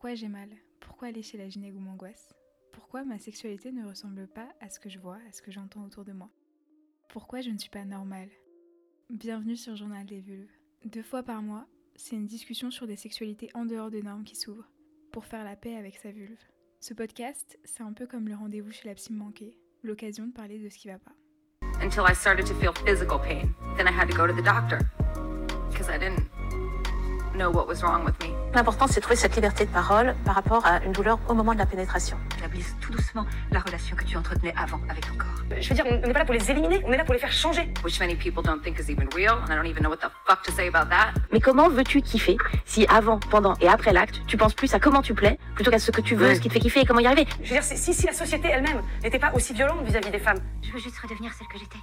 Pourquoi 0.00 0.14
j'ai 0.14 0.28
mal? 0.28 0.48
Pourquoi 0.78 1.08
aller 1.08 1.22
chez 1.22 1.38
la 1.38 1.48
gynéco 1.48 1.80
m'angoisse? 1.80 2.32
Pourquoi 2.70 3.02
ma 3.02 3.18
sexualité 3.18 3.72
ne 3.72 3.84
ressemble 3.84 4.28
pas 4.28 4.48
à 4.60 4.70
ce 4.70 4.78
que 4.78 4.88
je 4.88 5.00
vois, 5.00 5.18
à 5.28 5.32
ce 5.32 5.42
que 5.42 5.50
j'entends 5.50 5.82
autour 5.82 6.04
de 6.04 6.12
moi? 6.12 6.30
Pourquoi 7.08 7.40
je 7.40 7.50
ne 7.50 7.58
suis 7.58 7.68
pas 7.68 7.84
normale? 7.84 8.28
Bienvenue 9.10 9.56
sur 9.56 9.74
Journal 9.74 10.06
des 10.06 10.20
Vulves. 10.20 10.52
Deux 10.84 11.02
fois 11.02 11.24
par 11.24 11.42
mois, 11.42 11.66
c'est 11.96 12.14
une 12.14 12.26
discussion 12.26 12.70
sur 12.70 12.86
des 12.86 12.94
sexualités 12.94 13.50
en 13.54 13.64
dehors 13.64 13.90
des 13.90 14.04
normes 14.04 14.22
qui 14.22 14.36
s'ouvrent, 14.36 14.70
pour 15.10 15.24
faire 15.24 15.42
la 15.42 15.56
paix 15.56 15.74
avec 15.74 15.96
sa 15.96 16.12
vulve. 16.12 16.38
Ce 16.78 16.94
podcast, 16.94 17.58
c'est 17.64 17.82
un 17.82 17.92
peu 17.92 18.06
comme 18.06 18.28
le 18.28 18.36
rendez-vous 18.36 18.70
chez 18.70 18.86
la 18.86 18.94
psy 18.94 19.12
manquée, 19.12 19.58
l'occasion 19.82 20.28
de 20.28 20.32
parler 20.32 20.60
de 20.60 20.68
ce 20.68 20.78
qui 20.78 20.86
va 20.86 21.00
pas. 21.00 21.16
Until 21.82 22.04
I 22.08 22.14
started 22.14 22.46
to 22.46 22.54
feel 22.54 22.72
physical 22.86 23.18
pain. 23.18 23.52
Then 23.76 23.88
I 23.88 23.92
had 23.92 24.08
to 24.08 24.16
go 24.16 24.28
to 24.28 24.32
the 24.32 24.44
doctor. 24.44 24.78
Because 25.72 25.88
I 25.88 25.98
didn't 25.98 26.30
know 27.38 27.50
what 27.50 27.66
was 27.66 27.82
wrong 27.82 28.04
with 28.04 28.18
me. 28.20 28.34
L'important, 28.54 28.86
c'est 28.86 28.96
de 28.96 29.02
trouver 29.02 29.16
cette 29.16 29.34
liberté 29.34 29.64
de 29.64 29.70
parole 29.70 30.14
par 30.24 30.34
rapport 30.34 30.66
à 30.66 30.82
une 30.84 30.92
douleur 30.92 31.18
au 31.28 31.34
moment 31.34 31.52
de 31.54 31.58
la 31.58 31.66
pénétration. 31.66 32.16
Établisse 32.38 32.74
tout 32.80 32.92
doucement 32.92 33.24
la 33.52 33.60
relation 33.60 33.96
que 33.96 34.04
tu 34.04 34.16
entretenais 34.16 34.52
avant 34.56 34.80
avec 34.88 35.06
ton 35.06 35.14
corps. 35.16 35.28
Je 35.60 35.68
veux 35.68 35.74
dire, 35.74 35.84
on 35.86 36.06
n'est 36.06 36.12
pas 36.12 36.18
là 36.20 36.24
pour 36.24 36.34
les 36.34 36.50
éliminer, 36.50 36.82
on 36.86 36.92
est 36.92 36.96
là 36.96 37.04
pour 37.04 37.14
les 37.14 37.20
faire 37.20 37.32
changer. 37.32 37.72
Which 37.84 38.00
many 38.00 38.16
people 38.16 38.42
don't 38.42 38.60
think 38.62 38.78
is 38.78 38.90
even 38.90 39.08
real, 39.14 39.34
and 39.34 39.52
I 39.52 39.56
don't 39.56 39.66
even 39.66 39.82
know 39.82 39.90
what 39.90 39.98
the 39.98 40.10
fuck 40.26 40.42
to 40.42 40.52
say 40.52 40.68
about 40.68 40.90
that. 40.90 41.14
Mais 41.32 41.40
comment 41.40 41.68
veux-tu 41.68 42.02
kiffer 42.02 42.36
si 42.64 42.86
avant, 42.88 43.18
pendant 43.18 43.54
et 43.60 43.68
après 43.68 43.92
l'acte, 43.92 44.20
tu 44.26 44.36
penses 44.36 44.54
plus 44.54 44.74
à 44.74 44.80
comment 44.80 45.02
tu 45.02 45.14
plais 45.14 45.38
plutôt 45.54 45.70
qu'à 45.70 45.78
ce 45.78 45.90
que 45.90 46.00
tu 46.00 46.16
veux, 46.16 46.34
ce 46.34 46.40
qui 46.40 46.48
te 46.48 46.54
fait 46.54 46.60
kiffer 46.60 46.80
et 46.80 46.84
comment 46.84 47.00
y 47.00 47.06
arriver? 47.06 47.26
Je 47.42 47.54
veux 47.54 47.60
dire, 47.60 47.62
si, 47.62 47.94
si 47.94 48.06
la 48.06 48.12
société 48.12 48.48
elle-même 48.48 48.82
n'était 49.02 49.18
pas 49.18 49.32
aussi 49.34 49.54
violente 49.54 49.84
vis-à-vis 49.84 50.10
des 50.10 50.18
femmes. 50.18 50.38
Je 50.62 50.72
veux 50.72 50.78
juste 50.80 50.98
redevenir 50.98 51.32
celle 51.32 51.48
que 51.48 51.58
j'étais. 51.58 51.78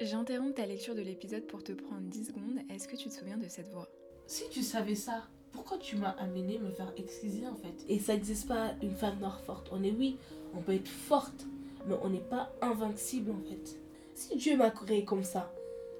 J'interromps 0.00 0.54
ta 0.54 0.66
lecture 0.66 0.94
de 0.94 1.00
l'épisode 1.00 1.46
pour 1.46 1.62
te 1.62 1.72
prendre 1.72 2.02
10 2.02 2.26
secondes. 2.26 2.58
Est-ce 2.68 2.86
que 2.86 2.96
tu 2.96 3.08
te 3.08 3.14
souviens 3.14 3.38
de 3.38 3.48
cette 3.48 3.68
voix? 3.72 3.88
Si 4.26 4.48
tu 4.50 4.62
savais 4.62 4.94
ça, 4.94 5.24
pourquoi 5.52 5.78
tu 5.78 5.96
m'as 5.96 6.10
amené 6.10 6.58
me 6.58 6.70
faire 6.70 6.92
exquiser 6.96 7.46
en 7.46 7.54
fait? 7.54 7.84
Et 7.88 7.98
ça 7.98 8.14
n'existe 8.14 8.48
pas 8.48 8.74
une 8.82 8.94
femme 8.94 9.18
noire 9.18 9.40
forte. 9.40 9.68
On 9.72 9.82
est 9.82 9.92
oui, 9.92 10.16
on 10.54 10.60
peut 10.60 10.74
être 10.74 10.88
forte, 10.88 11.46
mais 11.86 11.94
on 12.02 12.10
n'est 12.10 12.18
pas 12.18 12.52
invincible 12.60 13.30
en 13.30 13.40
fait. 13.48 13.78
Si 14.14 14.36
Dieu 14.36 14.56
m'a 14.56 14.70
créé 14.70 15.04
comme 15.04 15.22
ça, 15.24 15.52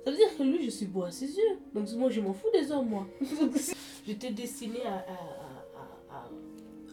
ça 0.04 0.10
veut 0.10 0.16
dire 0.16 0.36
que 0.36 0.42
lui 0.42 0.64
je 0.64 0.70
suis 0.70 0.86
beau 0.86 1.04
à 1.04 1.10
ses 1.10 1.36
yeux. 1.36 1.58
Donc 1.74 1.90
moi 1.92 2.10
je 2.10 2.20
m'en 2.20 2.32
fous 2.32 2.50
des 2.52 2.70
hommes 2.72 2.88
moi. 2.88 3.06
J'étais 4.06 4.30
destinée 4.30 4.84
à, 4.84 4.96
à, 4.96 6.24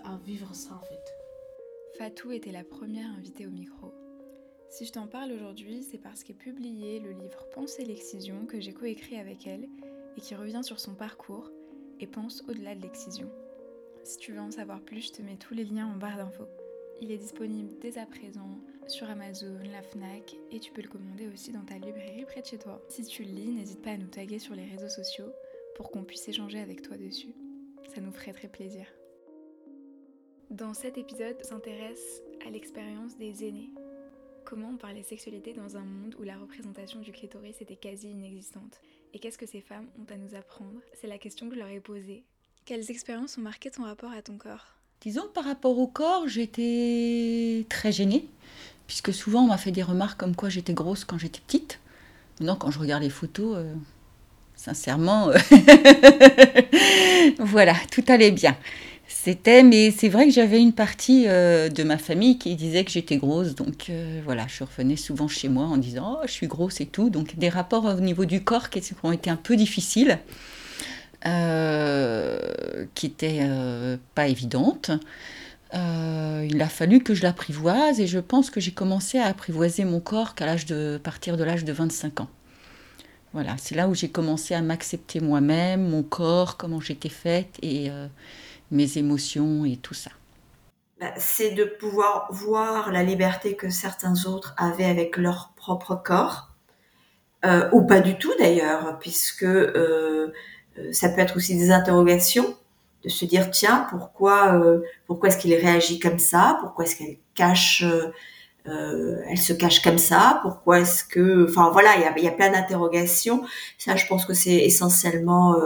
à, 0.03 0.13
à 0.13 0.17
vivre 0.25 0.53
ça 0.53 0.75
en 0.75 0.85
fait. 0.85 1.97
Fatou 1.97 2.31
était 2.31 2.51
la 2.51 2.63
première 2.63 3.09
invitée 3.17 3.45
au 3.45 3.51
micro. 3.51 3.93
Si 4.69 4.85
je 4.85 4.91
t'en 4.91 5.05
parle 5.05 5.31
aujourd'hui, 5.31 5.83
c'est 5.83 5.99
parce 5.99 6.23
qu'est 6.23 6.33
publié 6.33 6.99
le 6.99 7.11
livre 7.11 7.45
Penser 7.53 7.85
l'excision 7.85 8.47
que 8.47 8.59
j'ai 8.59 8.73
coécrit 8.73 9.17
avec 9.17 9.45
elle 9.45 9.67
et 10.17 10.21
qui 10.21 10.35
revient 10.35 10.63
sur 10.63 10.79
son 10.79 10.93
parcours 10.93 11.51
et 11.99 12.07
pense 12.07 12.43
au-delà 12.47 12.75
de 12.75 12.81
l'excision. 12.81 13.29
Si 14.03 14.17
tu 14.17 14.33
veux 14.33 14.41
en 14.41 14.51
savoir 14.51 14.81
plus, 14.81 15.07
je 15.07 15.11
te 15.13 15.21
mets 15.21 15.37
tous 15.37 15.53
les 15.53 15.63
liens 15.63 15.87
en 15.87 15.95
barre 15.95 16.17
d'infos. 16.17 16.47
Il 17.01 17.11
est 17.11 17.17
disponible 17.17 17.73
dès 17.81 17.97
à 17.97 18.05
présent 18.05 18.59
sur 18.87 19.09
Amazon, 19.09 19.57
la 19.71 19.81
Fnac 19.81 20.35
et 20.51 20.59
tu 20.59 20.71
peux 20.71 20.81
le 20.81 20.89
commander 20.89 21.27
aussi 21.27 21.51
dans 21.51 21.63
ta 21.63 21.77
librairie 21.77 22.25
près 22.25 22.41
de 22.41 22.45
chez 22.45 22.57
toi. 22.57 22.81
Si 22.89 23.03
tu 23.03 23.23
le 23.23 23.31
lis, 23.31 23.51
n'hésite 23.51 23.81
pas 23.81 23.91
à 23.91 23.97
nous 23.97 24.07
taguer 24.07 24.39
sur 24.39 24.55
les 24.55 24.65
réseaux 24.65 24.89
sociaux 24.89 25.31
pour 25.75 25.89
qu'on 25.89 26.03
puisse 26.03 26.27
échanger 26.27 26.59
avec 26.59 26.81
toi 26.81 26.97
dessus. 26.97 27.33
Ça 27.93 28.01
nous 28.01 28.11
ferait 28.11 28.33
très 28.33 28.47
plaisir. 28.47 28.85
Dans 30.49 30.73
cet 30.73 30.97
épisode, 30.97 31.41
s'intéresse 31.43 32.21
à 32.45 32.49
l'expérience 32.49 33.17
des 33.17 33.45
aînés. 33.45 33.71
Comment 34.45 34.69
on 34.69 34.77
parlait 34.77 35.01
sexualité 35.01 35.53
dans 35.53 35.77
un 35.77 35.85
monde 35.85 36.15
où 36.19 36.23
la 36.23 36.37
représentation 36.37 36.99
du 36.99 37.11
clitoris 37.11 37.61
était 37.61 37.75
quasi 37.75 38.11
inexistante? 38.11 38.81
Et 39.13 39.19
qu'est-ce 39.19 39.37
que 39.37 39.45
ces 39.45 39.61
femmes 39.61 39.85
ont 39.99 40.11
à 40.11 40.17
nous 40.17 40.35
apprendre? 40.35 40.81
C'est 40.99 41.07
la 41.07 41.19
question 41.19 41.47
que 41.47 41.53
je 41.53 41.59
leur 41.59 41.69
ai 41.69 41.79
posée. 41.79 42.23
Quelles 42.65 42.89
expériences 42.89 43.37
ont 43.37 43.41
marqué 43.41 43.69
ton 43.69 43.83
rapport 43.83 44.11
à 44.11 44.23
ton 44.23 44.37
corps? 44.37 44.65
Disons 45.01 45.23
que 45.23 45.33
par 45.33 45.43
rapport 45.43 45.77
au 45.77 45.85
corps, 45.85 46.27
j'étais 46.27 47.65
très 47.69 47.91
gênée, 47.91 48.25
puisque 48.87 49.13
souvent 49.13 49.43
on 49.43 49.47
m'a 49.47 49.57
fait 49.57 49.71
des 49.71 49.83
remarques 49.83 50.19
comme 50.19 50.35
quoi 50.35 50.49
j'étais 50.49 50.73
grosse 50.73 51.05
quand 51.05 51.19
j'étais 51.19 51.41
petite. 51.41 51.79
Maintenant, 52.39 52.55
quand 52.55 52.71
je 52.71 52.79
regarde 52.79 53.03
les 53.03 53.11
photos, 53.11 53.55
euh, 53.57 53.75
sincèrement, 54.55 55.29
euh, 55.29 55.37
voilà, 57.39 57.75
tout 57.91 58.03
allait 58.07 58.31
bien. 58.31 58.57
C'était, 59.23 59.63
mais 59.63 59.89
c'est 59.91 60.09
vrai 60.09 60.25
que 60.25 60.33
j'avais 60.33 60.59
une 60.59 60.73
partie 60.73 61.29
euh, 61.29 61.69
de 61.69 61.83
ma 61.83 61.97
famille 61.97 62.37
qui 62.37 62.57
disait 62.57 62.83
que 62.83 62.91
j'étais 62.91 63.15
grosse, 63.15 63.55
donc 63.55 63.89
euh, 63.89 64.19
voilà, 64.25 64.47
je 64.49 64.65
revenais 64.65 64.97
souvent 64.97 65.29
chez 65.29 65.47
moi 65.47 65.63
en 65.63 65.77
disant 65.77 66.17
oh 66.19 66.25
je 66.25 66.31
suis 66.33 66.47
grosse 66.47 66.81
et 66.81 66.85
tout, 66.87 67.09
donc 67.09 67.37
des 67.37 67.47
rapports 67.47 67.85
au 67.85 68.01
niveau 68.01 68.25
du 68.25 68.43
corps 68.43 68.69
qui 68.69 68.81
ont 69.01 69.13
été 69.13 69.29
un 69.29 69.37
peu 69.37 69.55
difficiles, 69.55 70.19
euh, 71.25 72.37
qui 72.95 73.05
étaient 73.05 73.47
pas 74.13 74.27
évidentes. 74.27 74.91
il 75.73 76.61
a 76.61 76.67
fallu 76.67 77.01
que 77.01 77.13
je 77.13 77.23
l'apprivoise 77.23 78.01
et 78.01 78.07
je 78.07 78.19
pense 78.19 78.49
que 78.49 78.59
j'ai 78.59 78.73
commencé 78.73 79.19
à 79.19 79.27
apprivoiser 79.27 79.85
mon 79.85 80.01
corps 80.01 80.35
qu'à 80.35 80.45
l'âge 80.45 80.65
de 80.65 80.99
partir 81.01 81.37
de 81.37 81.45
l'âge 81.45 81.63
de 81.63 81.71
25 81.71 82.19
ans. 82.19 82.29
Voilà, 83.31 83.55
c'est 83.57 83.75
là 83.75 83.87
où 83.87 83.95
j'ai 83.95 84.09
commencé 84.09 84.53
à 84.53 84.61
m'accepter 84.61 85.21
moi-même, 85.21 85.87
mon 85.87 86.03
corps, 86.03 86.57
comment 86.57 86.81
j'étais 86.81 87.07
faite 87.07 87.57
et 87.61 87.89
mes 88.73 88.97
émotions 88.97 89.65
et 89.65 89.77
tout 89.77 89.93
ça. 89.93 90.11
Bah, 90.99 91.11
c'est 91.17 91.51
de 91.51 91.63
pouvoir 91.63 92.27
voir 92.31 92.91
la 92.91 93.03
liberté 93.03 93.55
que 93.55 93.69
certains 93.69 94.25
autres 94.25 94.53
avaient 94.57 94.85
avec 94.85 95.17
leur 95.17 95.53
propre 95.55 95.95
corps, 95.95 96.49
euh, 97.45 97.69
ou 97.71 97.85
pas 97.85 97.99
du 97.99 98.17
tout 98.17 98.31
d'ailleurs, 98.39 98.97
puisque 98.99 99.43
euh, 99.43 100.31
euh, 100.77 100.91
ça 100.91 101.09
peut 101.09 101.19
être 101.19 101.37
aussi 101.37 101.57
des 101.57 101.71
interrogations, 101.71 102.55
de 103.03 103.09
se 103.09 103.25
dire 103.25 103.51
tiens 103.51 103.85
pourquoi 103.89 104.61
pourquoi 105.07 105.27
est-ce 105.27 105.37
qu'il 105.37 105.53
réagit 105.53 105.99
comme 105.99 106.19
ça, 106.19 106.57
pourquoi 106.61 106.85
est-ce 106.85 106.95
qu'elle 106.95 107.17
cache 107.35 107.83
elle 108.65 109.37
se 109.37 109.51
cache 109.51 109.81
comme 109.81 109.97
ça? 109.97 110.39
Pourquoi 110.41 110.79
est-ce 110.79 111.03
que, 111.03 111.49
enfin 111.49 111.69
voilà, 111.71 111.95
il 111.97 112.01
y 112.01 112.05
a, 112.05 112.17
y 112.17 112.27
a, 112.29 112.31
plein 112.31 112.49
d'interrogations. 112.49 113.43
Ça, 113.77 113.97
je 113.97 114.05
pense 114.07 114.25
que 114.25 114.33
c'est 114.33 114.55
essentiellement 114.55 115.57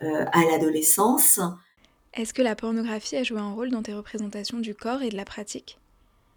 à 0.00 0.40
l'adolescence. 0.50 1.38
Est-ce 2.12 2.34
que 2.34 2.42
la 2.42 2.56
pornographie 2.56 3.16
a 3.16 3.22
joué 3.22 3.38
un 3.38 3.52
rôle 3.52 3.70
dans 3.70 3.82
tes 3.82 3.94
représentations 3.94 4.58
du 4.58 4.74
corps 4.74 5.02
et 5.02 5.10
de 5.10 5.16
la 5.16 5.24
pratique? 5.24 5.78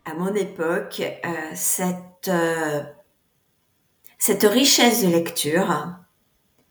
À 0.06 0.14
mon 0.14 0.34
époque, 0.36 1.02
euh, 1.02 1.30
cette, 1.56 2.28
euh, 2.28 2.84
cette 4.20 4.44
richesse 4.44 5.04
de 5.04 5.10
lecture 5.10 5.96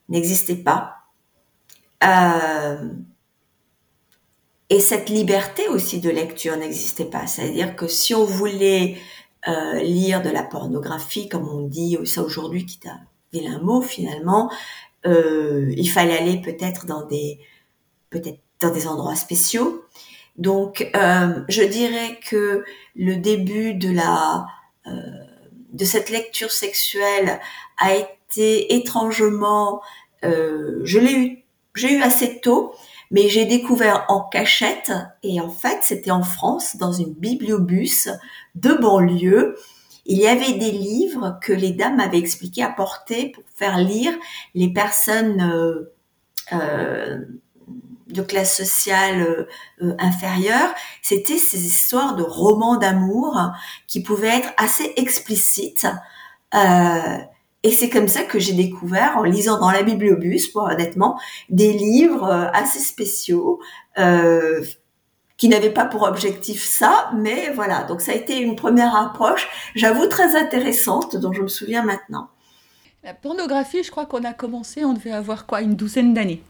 n'existait 0.09 0.57
pas. 0.57 0.99
Euh, 2.05 2.91
et 4.71 4.79
cette 4.79 5.09
liberté 5.09 5.67
aussi 5.69 6.01
de 6.01 6.11
lecture 6.11 6.57
n'existait 6.57 7.05
pas. 7.05 7.27
C'est-à-dire 7.27 7.75
que 7.75 7.89
si 7.89 8.15
on 8.15 8.25
voulait 8.25 8.99
lire 9.83 10.23
de 10.23 10.31
la 10.31 10.45
pornographie, 10.45 11.29
comme 11.29 11.49
on 11.49 11.63
dit 11.63 11.99
ça 12.05 12.23
aujourd'hui, 12.23 12.65
qui 12.65 12.79
est 12.85 12.89
un 12.89 13.01
vilain 13.33 13.59
mot 13.59 13.83
finalement, 13.83 14.53
il 15.05 15.91
fallait 15.93 16.17
aller 16.17 16.41
peut-être 16.41 16.87
dans 16.87 17.05
des 17.07 17.41
peut-être 18.09 18.39
des 18.71 18.87
endroits 18.87 19.17
spéciaux. 19.17 19.85
Donc, 20.37 20.91
euh, 20.97 21.43
je 21.49 21.63
dirais 21.63 22.19
que 22.29 22.65
le 22.97 23.17
début 23.17 23.75
de 23.75 23.91
la 23.91 24.47
euh, 24.87 24.91
de 25.73 25.85
cette 25.85 26.11
lecture 26.11 26.51
sexuelle 26.51 27.41
a 27.79 27.95
été 27.95 28.75
étrangement, 28.75 29.81
euh, 30.25 30.81
je 30.85 30.99
l'ai 30.99 31.15
eu, 31.15 31.45
j'ai 31.75 31.95
eu 31.95 32.03
assez 32.03 32.41
tôt, 32.41 32.75
mais 33.11 33.29
j'ai 33.29 33.47
découvert 33.47 34.05
en 34.09 34.21
cachette 34.21 34.93
et 35.23 35.41
en 35.41 35.51
fait 35.51 35.79
c'était 35.83 36.11
en 36.11 36.23
France 36.23 36.77
dans 36.77 36.93
une 36.93 37.15
bibliobus 37.15 38.09
de 38.55 38.75
banlieue. 38.75 39.57
Il 40.05 40.19
y 40.19 40.27
avait 40.27 40.55
des 40.55 40.73
livres 40.73 41.39
que 41.41 41.53
les 41.53 41.73
dames 41.73 41.97
m'avaient 41.97 42.19
expliqué 42.19 42.63
à 42.63 42.69
porter 42.69 43.31
pour 43.31 43.45
faire 43.55 43.79
lire 43.79 44.13
les 44.55 44.73
personnes 44.73 45.87
de 48.07 48.23
classe 48.23 48.57
sociale 48.57 49.21
euh, 49.21 49.49
euh, 49.83 49.95
inférieure, 49.99 50.75
c'était 51.03 51.39
ces 51.39 51.67
histoires 51.67 52.17
de 52.17 52.23
romans 52.23 52.77
d'amour 52.77 53.39
qui 53.87 54.03
pouvaient 54.03 54.37
être 54.39 54.53
assez 54.57 54.93
explicites. 54.97 55.87
Euh, 56.55 57.19
et 57.63 57.71
c'est 57.71 57.91
comme 57.91 58.09
ça 58.09 58.23
que 58.23 58.39
j'ai 58.39 58.55
découvert, 58.55 59.17
en 59.19 59.23
lisant 59.23 59.61
dans 59.61 59.71
la 59.71 59.83
bibliobus, 59.83 60.49
pour 60.49 60.63
honnêtement, 60.63 61.19
des 61.49 61.73
livres 61.73 62.51
assez 62.53 62.81
spéciaux 62.81 63.61
qui 65.37 65.49
n'avaient 65.49 65.71
pas 65.71 65.85
pour 65.85 66.03
objectif 66.03 66.65
ça, 66.65 67.13
mais 67.15 67.53
voilà. 67.55 67.85
Donc 67.85 68.01
ça 68.01 68.13
a 68.13 68.15
été 68.17 68.39
une 68.39 68.57
première 68.57 68.97
approche, 68.97 69.49
j'avoue 69.77 70.09
très 70.09 70.35
intéressante, 70.35 71.15
dont 71.15 71.33
je 71.33 71.43
me 71.43 71.49
souviens 71.49 71.85
maintenant. 71.85 72.31
La 73.05 73.15
pornographie, 73.15 73.85
je 73.85 73.93
crois 73.93 74.07
qu'on 74.07 74.25
a 74.25 74.33
commencé, 74.33 74.85
on 74.85 74.93
devait 74.93 75.13
avoir 75.13 75.47
quoi, 75.47 75.63
une 75.63 75.77
douzaine 75.77 76.15
d'années 76.15 76.43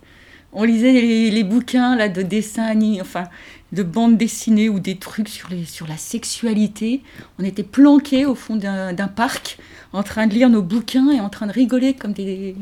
on 0.52 0.64
lisait 0.64 0.92
les, 0.92 1.44
bouquins 1.44 1.96
là, 1.96 2.08
de 2.08 2.22
dessins, 2.22 2.74
enfin, 3.00 3.24
de 3.72 3.82
bandes 3.82 4.18
dessinées 4.18 4.68
ou 4.68 4.80
des 4.80 4.96
trucs 4.96 5.28
sur, 5.28 5.48
sur 5.66 5.86
la 5.86 5.96
sexualité. 5.96 7.02
On 7.38 7.44
était 7.44 7.62
planqués 7.62 8.26
au 8.26 8.34
fond 8.34 8.56
d'un 8.56 9.08
parc, 9.08 9.58
en 9.92 10.02
train 10.02 10.26
de 10.26 10.34
lire 10.34 10.50
nos 10.50 10.62
bouquins 10.62 11.10
et 11.10 11.20
en 11.20 11.28
train 11.28 11.46
de 11.46 11.52
rigoler 11.52 11.94
comme 11.94 12.12
des, 12.12 12.54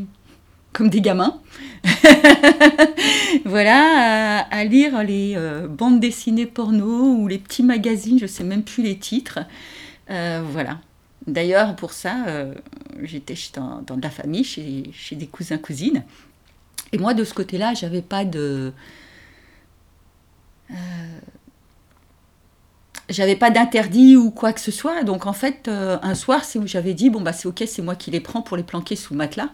comme 0.73 0.89
des 0.89 1.01
gamins. 1.01 1.41
voilà, 3.45 4.47
à, 4.51 4.65
lire 4.65 5.03
les 5.03 5.35
euh, 5.37 5.67
bandes 5.67 6.01
dessinées 6.01 6.47
porno 6.47 7.15
ou 7.17 7.29
les 7.29 7.39
petits 7.39 7.65
magazines, 7.65 8.19
je 8.19 8.27
sais 8.27 8.45
même 8.45 8.63
plus 8.63 8.83
les 8.83 8.99
titres. 8.99 9.41
Euh, 10.11 10.43
voilà. 10.49 10.79
D'ailleurs, 11.27 11.77
pour 11.77 11.93
ça, 11.93 12.25
euh, 12.29 12.55
j'étais 13.03 13.35
dans, 13.55 13.83
dans, 13.83 13.97
de 13.97 14.03
la 14.03 14.11
famille, 14.11 14.45
chez, 14.45 14.91
chez 14.93 15.17
des 15.17 15.27
cousins, 15.27 15.59
cousines. 15.59 16.05
Et 16.93 16.99
moi, 16.99 17.15
de 17.15 17.25
ce 17.25 17.35
côté-là, 17.35 17.75
j'avais 17.75 18.03
pas 18.03 18.25
de. 18.25 18.73
j'avais 23.09 23.37
pas 23.37 23.51
d'interdit 23.51 24.17
ou 24.17 24.31
quoi 24.31 24.53
que 24.53 24.61
ce 24.61 24.71
soit. 24.71 25.03
Donc 25.03 25.27
en 25.27 25.33
fait, 25.33 25.69
un 25.69 26.15
soir, 26.15 26.45
c'est 26.45 26.59
où 26.59 26.67
j'avais 26.67 26.95
dit 26.95 27.11
bon 27.11 27.21
bah 27.21 27.33
c'est 27.33 27.49
ok, 27.49 27.65
c'est 27.67 27.83
moi 27.83 27.97
qui 27.97 28.11
les 28.11 28.21
prends 28.21 28.43
pour 28.43 28.57
les 28.57 28.63
planquer 28.63 28.97
sous 28.97 29.15
le 29.15 29.19
matelas. 29.19 29.51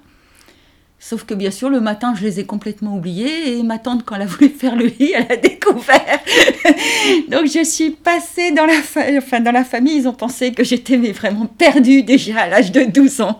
Sauf 0.98 1.24
que 1.24 1.34
bien 1.34 1.50
sûr, 1.50 1.68
le 1.68 1.80
matin, 1.80 2.14
je 2.16 2.22
les 2.24 2.40
ai 2.40 2.46
complètement 2.46 2.96
oubliés 2.96 3.58
et 3.58 3.62
ma 3.62 3.78
tante, 3.78 4.04
quand 4.04 4.16
elle 4.16 4.22
a 4.22 4.26
voulu 4.26 4.48
faire 4.58 4.76
le 4.76 4.86
lit, 4.86 5.12
elle 5.14 5.30
a 5.30 5.36
découvert. 5.36 6.20
Donc 7.28 7.46
je 7.46 7.64
suis 7.64 7.90
passée 7.90 8.50
dans 8.52 8.66
la, 8.66 8.78
enfin, 9.18 9.40
dans 9.40 9.52
la 9.52 9.64
famille, 9.64 9.96
ils 9.96 10.08
ont 10.08 10.14
pensé 10.14 10.52
que 10.52 10.64
j'étais 10.64 10.96
vraiment 11.12 11.46
perdue 11.46 12.02
déjà 12.02 12.40
à 12.42 12.48
l'âge 12.48 12.72
de 12.72 12.84
12 12.84 13.20
ans. 13.20 13.38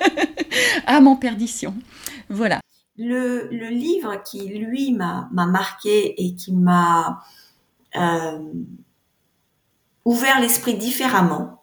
à 0.86 1.00
mon 1.00 1.16
perdition. 1.16 1.74
Voilà. 2.28 2.60
Le, 3.04 3.48
livre 3.68 4.22
qui, 4.22 4.46
lui, 4.48 4.92
m'a 4.92 5.28
marqué 5.32 6.22
et 6.22 6.34
qui 6.34 6.52
m'a 6.52 7.22
euh, 7.96 8.52
ouvert 10.04 10.40
l'esprit 10.40 10.74
différemment, 10.74 11.62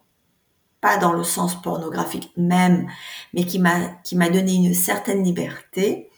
pas 0.80 0.98
dans 0.98 1.12
le 1.12 1.24
sens 1.24 1.60
pornographique 1.60 2.30
même, 2.36 2.88
mais 3.32 3.44
qui 3.44 3.58
m'a 3.58 4.28
donné 4.28 4.54
une 4.54 4.74
certaine 4.74 5.24
liberté, 5.24 6.10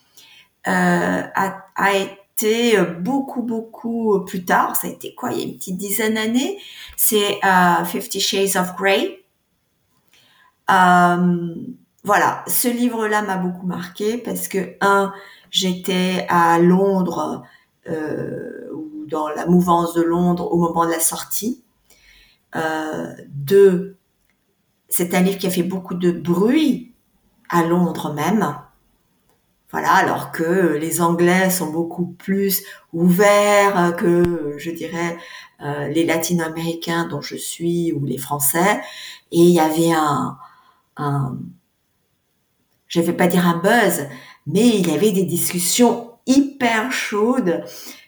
euh, 0.67 1.23
a, 1.35 1.67
a, 1.77 1.95
été 1.95 2.77
beaucoup 3.01 3.43
beaucoup 3.43 4.25
plus 4.25 4.45
tard. 4.45 4.77
Ça 4.77 4.89
a 4.89 4.91
été 4.91 5.15
quoi 5.15 5.33
Il 5.33 5.39
y 5.39 5.41
a 5.43 5.45
une 5.45 5.57
petite 5.57 5.77
dizaine 5.77 6.15
d'années. 6.15 6.59
C'est 6.97 7.39
euh, 7.45 7.85
Fifty 7.85 8.21
Shades 8.21 8.57
of 8.57 8.75
Grey. 8.77 9.23
Euh, 10.71 11.55
voilà, 12.05 12.45
ce 12.49 12.69
livre-là 12.69 13.23
m'a 13.23 13.37
beaucoup 13.37 13.67
marqué 13.67 14.19
parce 14.19 14.49
que 14.49 14.77
un, 14.81 15.13
j'étais 15.51 16.27
à 16.29 16.59
Londres 16.59 17.45
euh, 17.89 18.69
ou 18.75 19.07
dans 19.07 19.29
la 19.29 19.47
mouvance 19.47 19.95
de 19.95 20.03
Londres 20.03 20.53
au 20.53 20.57
moment 20.57 20.85
de 20.87 20.91
la 20.91 21.01
sortie. 21.01 21.63
Euh, 22.57 23.15
deux, 23.29 23.97
c'est 24.89 25.15
un 25.15 25.21
livre 25.21 25.39
qui 25.39 25.47
a 25.47 25.51
fait 25.51 25.63
beaucoup 25.63 25.95
de 25.95 26.11
bruit 26.11 26.93
à 27.49 27.63
Londres 27.63 28.13
même. 28.13 28.57
Voilà, 29.71 29.93
alors 29.93 30.33
que 30.33 30.77
les 30.77 31.01
Anglais 31.01 31.51
sont 31.51 31.71
beaucoup 31.71 32.07
plus 32.07 32.63
ouverts 32.93 33.97
que, 33.97 34.55
je 34.59 34.71
dirais, 34.71 35.17
euh, 35.63 35.89
les 35.89 36.05
Latino-Américains 36.05 37.07
dont 37.07 37.23
je 37.23 37.37
suis 37.37 37.93
ou 37.93 38.05
les 38.05 38.19
Français. 38.19 38.83
Et 39.31 39.39
il 39.39 39.51
y 39.51 39.61
avait 39.61 39.93
un, 39.93 40.37
un 40.99 41.39
je 42.93 43.01
vais 43.01 43.15
pas 43.15 43.27
dire 43.27 43.47
un 43.47 43.57
buzz, 43.57 44.07
mais 44.47 44.69
il 44.69 44.87
y 44.87 44.95
avait 44.95 45.13
des 45.13 45.25
discussions 45.25 46.11
hyper 46.27 46.93
chaudes. 46.93 47.65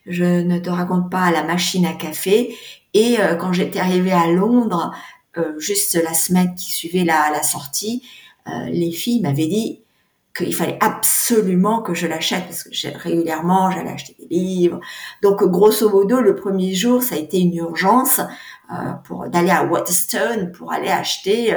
Je 0.06 0.24
ne 0.24 0.58
te 0.58 0.68
raconte 0.68 1.10
pas 1.10 1.30
la 1.30 1.42
machine 1.42 1.86
à 1.86 1.94
café. 1.94 2.54
Et 2.92 3.18
euh, 3.18 3.34
quand 3.34 3.52
j'étais 3.52 3.80
arrivée 3.80 4.12
à 4.12 4.26
Londres, 4.26 4.94
euh, 5.38 5.58
juste 5.58 5.94
la 5.94 6.12
semaine 6.12 6.54
qui 6.54 6.70
suivait 6.70 7.04
la, 7.04 7.42
sortie, 7.42 8.02
euh, 8.46 8.66
les 8.66 8.92
filles 8.92 9.22
m'avaient 9.22 9.46
dit 9.46 9.80
qu'il 10.36 10.54
fallait 10.54 10.78
absolument 10.80 11.80
que 11.80 11.94
je 11.94 12.06
l'achète 12.06 12.44
parce 12.44 12.64
que 12.64 12.98
régulièrement 12.98 13.70
j'allais 13.70 13.90
acheter 13.90 14.14
des 14.18 14.34
livres. 14.34 14.80
Donc 15.22 15.42
grosso 15.44 15.88
modo, 15.88 16.20
le 16.20 16.34
premier 16.34 16.74
jour, 16.74 17.02
ça 17.02 17.14
a 17.14 17.18
été 17.18 17.38
une 17.38 17.54
urgence 17.54 18.20
pour 19.04 19.28
d'aller 19.28 19.50
à 19.50 19.64
Waterstone 19.64 20.50
pour 20.50 20.72
aller 20.72 20.88
acheter, 20.88 21.56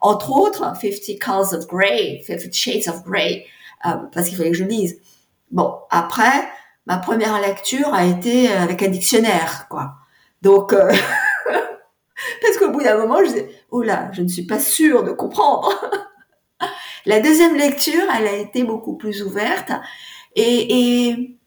entre 0.00 0.32
autres, 0.32 0.60
50 0.80 1.18
Colors 1.20 1.54
of 1.54 1.66
Grey, 1.66 2.22
50 2.26 2.52
Shades 2.52 2.88
of 2.88 3.04
Grey, 3.04 3.46
euh, 3.86 3.90
parce 4.12 4.28
qu'il 4.28 4.36
fallait 4.36 4.50
que 4.50 4.56
je 4.56 4.64
lise. 4.64 5.00
Bon, 5.50 5.74
après, 5.90 6.48
ma 6.86 6.98
première 6.98 7.40
lecture 7.40 7.92
a 7.92 8.04
été 8.04 8.48
avec 8.48 8.82
un 8.82 8.88
dictionnaire, 8.88 9.66
quoi. 9.68 9.94
Donc 10.42 10.74
Parce 12.42 12.56
qu'au 12.58 12.70
bout 12.70 12.82
d'un 12.82 12.98
moment, 12.98 13.18
je 13.20 13.26
disais, 13.26 13.50
oh 13.70 13.82
là, 13.82 14.10
je 14.12 14.22
ne 14.22 14.28
suis 14.28 14.44
pas 14.44 14.58
sûre 14.58 15.04
de 15.04 15.12
comprendre. 15.12 15.72
La 17.06 17.20
deuxième 17.20 17.56
lecture, 17.56 18.04
elle 18.16 18.26
a 18.26 18.36
été 18.36 18.62
beaucoup 18.62 18.96
plus 18.96 19.22
ouverte 19.22 19.72
et, 20.36 21.08
et 21.08 21.38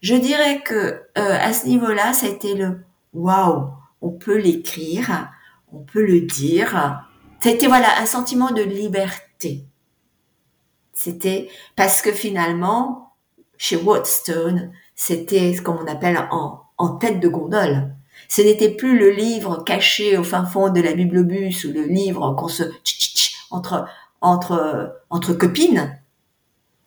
je 0.00 0.14
dirais 0.14 0.62
que 0.62 0.74
euh, 0.74 1.02
à 1.16 1.52
ce 1.52 1.66
niveau-là, 1.66 2.12
ça 2.12 2.26
a 2.26 2.28
été 2.28 2.54
le 2.54 2.84
waouh, 3.12 3.70
on 4.00 4.10
peut 4.10 4.36
l'écrire, 4.36 5.30
on 5.72 5.80
peut 5.80 6.04
le 6.04 6.20
dire. 6.20 7.04
C'était 7.42 7.66
voilà 7.66 8.00
un 8.00 8.06
sentiment 8.06 8.52
de 8.52 8.62
liberté. 8.62 9.66
C'était 10.92 11.48
parce 11.74 12.00
que 12.00 12.12
finalement, 12.12 13.14
chez 13.56 13.74
Waterstone, 13.74 14.72
c'était 14.94 15.52
ce 15.52 15.60
qu'on 15.60 15.86
appelle 15.88 16.28
en, 16.30 16.60
en 16.78 16.96
tête 16.98 17.18
de 17.18 17.26
gondole. 17.26 17.96
Ce 18.28 18.42
n'était 18.42 18.70
plus 18.70 18.96
le 18.96 19.10
livre 19.10 19.64
caché 19.64 20.16
au 20.16 20.22
fin 20.22 20.44
fond 20.44 20.70
de 20.70 20.80
la 20.80 20.92
bibliobus 20.92 21.64
ou 21.64 21.72
le 21.72 21.82
livre 21.82 22.32
qu'on 22.38 22.46
se 22.46 22.62
entre 23.50 23.88
entre 24.20 25.02
entre 25.10 25.32
copines. 25.32 25.98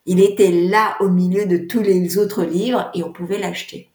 Il 0.06 0.20
était 0.20 0.52
là 0.52 0.96
au 1.00 1.10
milieu 1.10 1.44
de 1.44 1.58
tous 1.58 1.82
les 1.82 2.16
autres 2.16 2.44
livres 2.44 2.90
et 2.94 3.02
on 3.02 3.12
pouvait 3.12 3.38
l'acheter. 3.38 3.90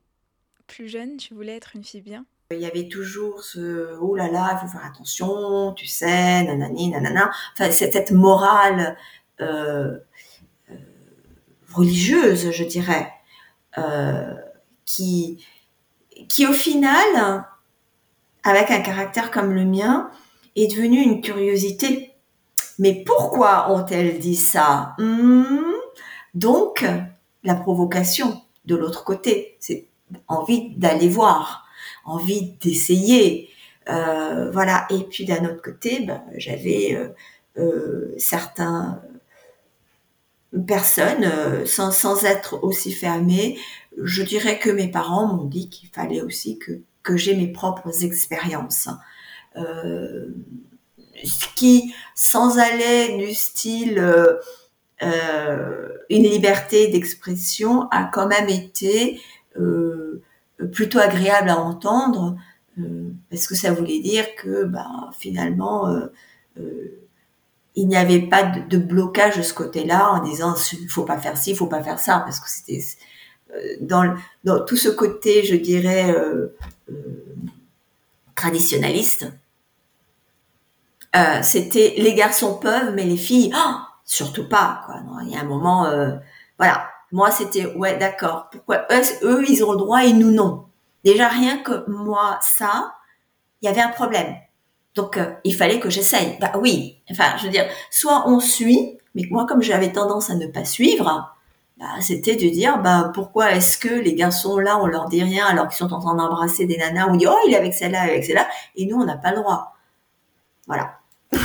Plus 0.68 0.88
jeune, 0.88 1.18
tu 1.18 1.34
voulais 1.34 1.56
être 1.56 1.76
une 1.76 1.84
fille 1.84 2.02
bien? 2.02 2.26
Il 2.52 2.60
y 2.60 2.66
avait 2.66 2.88
toujours 2.88 3.44
ce 3.44 3.98
oh 4.00 4.16
là 4.16 4.30
là, 4.30 4.52
il 4.54 4.60
faut 4.60 4.72
faire 4.72 4.86
attention, 4.86 5.74
tu 5.74 5.88
sais, 5.88 6.44
nanani, 6.44 6.90
nanana. 6.90 7.32
Enfin, 7.54 7.72
cette 7.72 8.12
morale 8.12 8.98
euh, 9.40 9.98
euh, 10.70 10.76
religieuse, 11.74 12.52
je 12.52 12.64
dirais, 12.64 13.12
euh, 13.78 14.34
qui 14.86 15.46
qui 16.30 16.46
au 16.46 16.54
final, 16.54 17.46
avec 18.44 18.70
un 18.70 18.82
caractère 18.82 19.32
comme 19.32 19.54
le 19.54 19.66
mien, 19.66 20.10
est 20.56 20.72
devenue 20.76 21.02
une 21.02 21.22
curiosité. 21.22 22.14
Mais 22.80 23.04
pourquoi 23.06 23.72
ont-elles 23.72 24.20
dit 24.20 24.36
ça? 24.36 24.96
Hmm? 24.98 25.44
Donc, 26.34 26.86
la 27.44 27.56
provocation 27.56 28.42
de 28.66 28.76
l'autre 28.76 29.04
côté, 29.04 29.58
c'est 29.60 29.88
envie 30.28 30.76
d'aller 30.76 31.10
voir, 31.10 31.61
envie 32.06 32.54
d'essayer. 32.62 33.50
Euh, 33.90 34.52
voilà. 34.52 34.88
Et 34.90 35.04
puis 35.04 35.26
d'un 35.26 35.46
autre 35.46 35.62
côté, 35.62 36.02
ben, 36.02 36.24
j'avais 36.38 36.96
euh, 36.96 37.10
euh, 37.58 38.14
certains 38.18 39.02
personnes, 40.68 41.24
euh, 41.24 41.66
sans, 41.66 41.92
sans 41.92 42.26
être 42.26 42.64
aussi 42.64 42.92
fermées, 42.92 43.58
je 44.02 44.24
dirais 44.24 44.60
que 44.60 44.70
mes 44.70 44.90
parents 44.90 45.28
m'ont 45.28 45.46
dit 45.46 45.70
qu'il 45.70 45.90
fallait 45.90 46.22
aussi 46.22 46.58
que, 46.60 46.82
que 47.04 47.18
j'ai 47.18 47.36
mes 47.36 47.48
propres 47.48 48.04
expériences. 48.04 48.90
Euh, 49.56 50.28
ce 51.24 51.46
qui, 51.56 51.94
sans 52.16 52.58
aller 52.58 53.18
du 53.18 53.34
style 53.34 54.00
euh, 54.00 54.38
euh, 55.04 55.90
une 56.10 56.24
liberté 56.24 56.88
d'expression, 56.88 57.88
a 57.90 58.06
quand 58.06 58.28
même 58.28 58.50
été 58.50 59.20
euh, 59.60 60.22
plutôt 60.68 61.00
agréable 61.00 61.50
à 61.50 61.60
entendre, 61.60 62.38
euh, 62.80 63.12
parce 63.30 63.48
que 63.48 63.56
ça 63.56 63.74
voulait 63.74 64.00
dire 64.00 64.26
que 64.36 64.66
bah, 64.66 65.10
finalement, 65.18 65.88
euh, 65.88 67.02
il 67.76 67.88
n'y 67.88 67.96
avait 67.96 68.22
pas 68.22 68.44
de, 68.44 68.78
blocage 68.78 69.38
de 69.38 69.42
ce 69.42 69.54
côté-là 69.54 70.12
en 70.12 70.24
disant 70.24 70.56
il 70.74 70.90
faut 70.90 71.06
pas 71.06 71.18
faire 71.18 71.38
ci, 71.38 71.52
il 71.52 71.56
faut 71.56 71.68
pas 71.68 71.84
faire 71.84 72.00
ça, 72.00 72.20
parce 72.20 72.40
que 72.40 72.50
c'était 72.50 72.84
euh, 73.56 73.76
dans, 73.82 74.16
dans, 74.44 74.64
tout 74.66 74.78
ce 74.78 74.90
côté, 74.90 75.44
je 75.44 75.56
dirais, 75.56 76.14
euh, 76.14 76.48
euh, 76.90 77.26
traditionnaliste, 78.36 79.28
euh, 81.16 81.40
c'était 81.44 81.96
les 81.98 82.14
garçons 82.14 82.58
peuvent, 82.58 82.94
mais 82.96 83.04
les 83.04 83.18
filles, 83.18 83.52
oh, 83.56 83.76
surtout 84.06 84.48
pas. 84.48 84.84
Quoi. 84.86 85.02
Il 85.24 85.30
y 85.30 85.36
a 85.36 85.42
un 85.42 85.46
moment, 85.46 85.86
euh, 85.86 86.16
voilà. 86.58 86.90
Moi, 87.12 87.32
c'était 87.32 87.66
ouais, 87.66 87.98
d'accord. 87.98 88.50
Pourquoi 88.52 88.86
eux, 88.92 89.02
eux, 89.24 89.46
ils 89.48 89.64
ont 89.64 89.72
le 89.72 89.78
droit 89.78 90.04
et 90.06 90.14
nous 90.14 90.32
non. 90.32 90.66
Déjà 91.04 91.28
rien 91.28 91.58
que 91.58 91.90
moi, 91.90 92.40
ça, 92.42 92.94
il 93.62 93.66
y 93.66 93.70
avait 93.70 93.82
un 93.82 93.90
problème. 93.90 94.36
Donc, 94.96 95.18
euh, 95.18 95.34
il 95.44 95.56
fallait 95.56 95.80
que 95.80 95.90
j'essaye. 95.90 96.38
Bah 96.40 96.52
oui. 96.60 97.02
Enfin, 97.10 97.38
je 97.38 97.46
veux 97.46 97.50
dire, 97.50 97.66
soit 97.90 98.24
on 98.28 98.40
suit, 98.40 98.98
mais 99.16 99.24
moi, 99.30 99.46
comme 99.46 99.62
j'avais 99.62 99.92
tendance 99.92 100.30
à 100.30 100.36
ne 100.36 100.48
pas 100.48 100.66
suivre, 100.66 101.36
bah, 101.82 101.88
c'était 102.00 102.36
de 102.36 102.48
dire 102.50 102.78
bah 102.78 103.12
pourquoi 103.12 103.54
est-ce 103.54 103.80
que 103.80 103.90
les 103.90 104.14
garçons 104.14 104.60
là 104.60 104.78
on 104.78 104.86
leur 104.86 105.10
dit 105.10 105.24
rien 105.24 105.48
alors 105.48 105.68
qu'ils 105.68 105.78
sont 105.78 105.92
en 105.92 106.00
train 106.00 106.14
d'embrasser 106.14 106.66
des 106.68 106.78
nanas 106.78 107.08
on 107.10 107.16
dit 107.16 107.26
oh 107.28 107.36
il 107.48 107.54
est 107.54 107.58
avec 107.58 107.74
celle-là 107.74 108.02
avec 108.02 108.24
celle-là 108.24 108.48
et 108.76 108.86
nous 108.86 108.98
on 108.98 109.06
n'a 109.06 109.18
pas 109.18 109.32
le 109.32 109.38
droit 109.38 109.76
voilà 110.68 111.00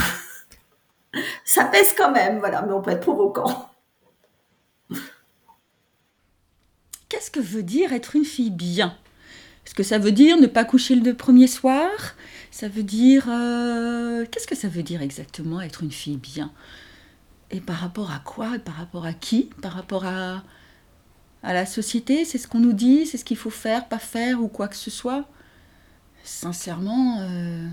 ça 1.43 1.65
pèse 1.65 1.95
quand 1.97 2.11
même 2.11 2.37
voilà 2.37 2.61
mais 2.61 2.71
on 2.71 2.83
peut 2.83 2.91
être 2.91 3.01
provoquant 3.01 3.67
qu'est-ce 7.09 7.31
que 7.31 7.39
veut 7.39 7.63
dire 7.63 7.93
être 7.93 8.15
une 8.15 8.25
fille 8.25 8.51
bien? 8.51 8.97
Est-ce 9.65 9.75
que 9.75 9.83
ça 9.83 9.99
veut 9.99 10.11
dire 10.11 10.37
ne 10.37 10.47
pas 10.47 10.65
coucher 10.65 10.95
le 10.95 11.13
premier 11.13 11.47
soir? 11.47 11.89
Ça 12.51 12.69
veut 12.69 12.83
dire... 12.83 13.27
euh, 13.29 14.25
qu'est-ce 14.31 14.47
que 14.47 14.55
ça 14.55 14.69
veut 14.69 14.83
dire 14.83 15.01
exactement 15.01 15.61
être 15.61 15.83
une 15.83 15.91
fille 15.91 16.17
bien? 16.17 16.51
Et 17.51 17.61
par 17.61 17.77
rapport 17.77 18.11
à 18.11 18.19
quoi? 18.19 18.55
Et 18.55 18.59
par 18.59 18.75
rapport 18.75 19.05
à 19.05 19.13
qui? 19.13 19.49
Par 19.61 19.73
rapport 19.73 20.05
à, 20.05 20.43
à 21.43 21.53
la 21.53 21.65
société? 21.65 22.25
C'est 22.25 22.37
ce 22.37 22.47
qu'on 22.47 22.59
nous 22.59 22.73
dit? 22.73 23.05
C'est 23.05 23.17
ce 23.17 23.25
qu'il 23.25 23.37
faut 23.37 23.49
faire, 23.49 23.87
pas 23.87 23.99
faire 23.99 24.41
ou 24.41 24.47
quoi 24.47 24.67
que 24.67 24.75
ce 24.75 24.89
soit? 24.89 25.25
Sincèrement... 26.23 27.19
euh, 27.21 27.67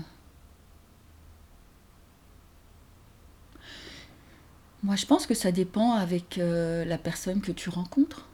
Moi, 4.83 4.95
je 4.95 5.07
pense 5.07 5.25
que 5.25 5.33
ça 5.33 5.51
dépend 5.51 5.93
avec 5.93 6.37
euh, 6.37 6.85
la 6.85 6.99
personne 6.99 7.41
que 7.41 7.51
tu 7.51 7.69
rencontres. 7.69 8.27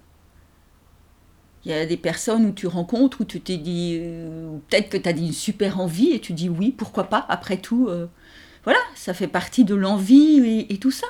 Il 1.66 1.72
y 1.72 1.74
a 1.74 1.86
des 1.86 1.98
personnes 1.98 2.46
où 2.46 2.52
tu 2.52 2.66
rencontres, 2.66 3.22
où 3.22 3.26
tu 3.26 3.40
t'es 3.40 3.58
dit, 3.58 4.00
euh, 4.02 4.58
peut-être 4.70 4.90
que 4.90 4.98
tu 4.98 5.08
as 5.08 5.14
dit 5.14 5.28
une 5.28 5.34
super 5.34 5.80
envie 5.80 6.12
et 6.12 6.20
tu 6.20 6.34
dis 6.34 6.50
oui, 6.50 6.74
pourquoi 6.76 7.06
pas, 7.06 7.26
après 7.30 7.58
tout. 7.58 7.88
euh, 7.88 8.08
voilà, 8.64 8.80
ça 8.96 9.14
fait 9.14 9.28
partie 9.28 9.64
de 9.64 9.76
l'envie 9.76 10.66
et, 10.70 10.78
tout 10.78 10.92
ça. 10.92 11.08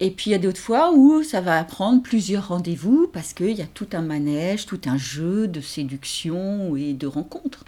Et 0.00 0.10
puis 0.12 0.30
il 0.30 0.32
y 0.32 0.36
a 0.36 0.38
d'autres 0.38 0.60
fois 0.60 0.92
où 0.92 1.22
ça 1.24 1.40
va 1.40 1.62
prendre 1.64 2.02
plusieurs 2.02 2.48
rendez-vous 2.48 3.08
parce 3.12 3.32
qu'il 3.32 3.50
y 3.50 3.62
a 3.62 3.66
tout 3.66 3.88
un 3.92 4.02
manège, 4.02 4.66
tout 4.66 4.80
un 4.86 4.96
jeu 4.96 5.48
de 5.48 5.60
séduction 5.60 6.76
et 6.76 6.94
de 6.94 7.06
rencontre. 7.08 7.64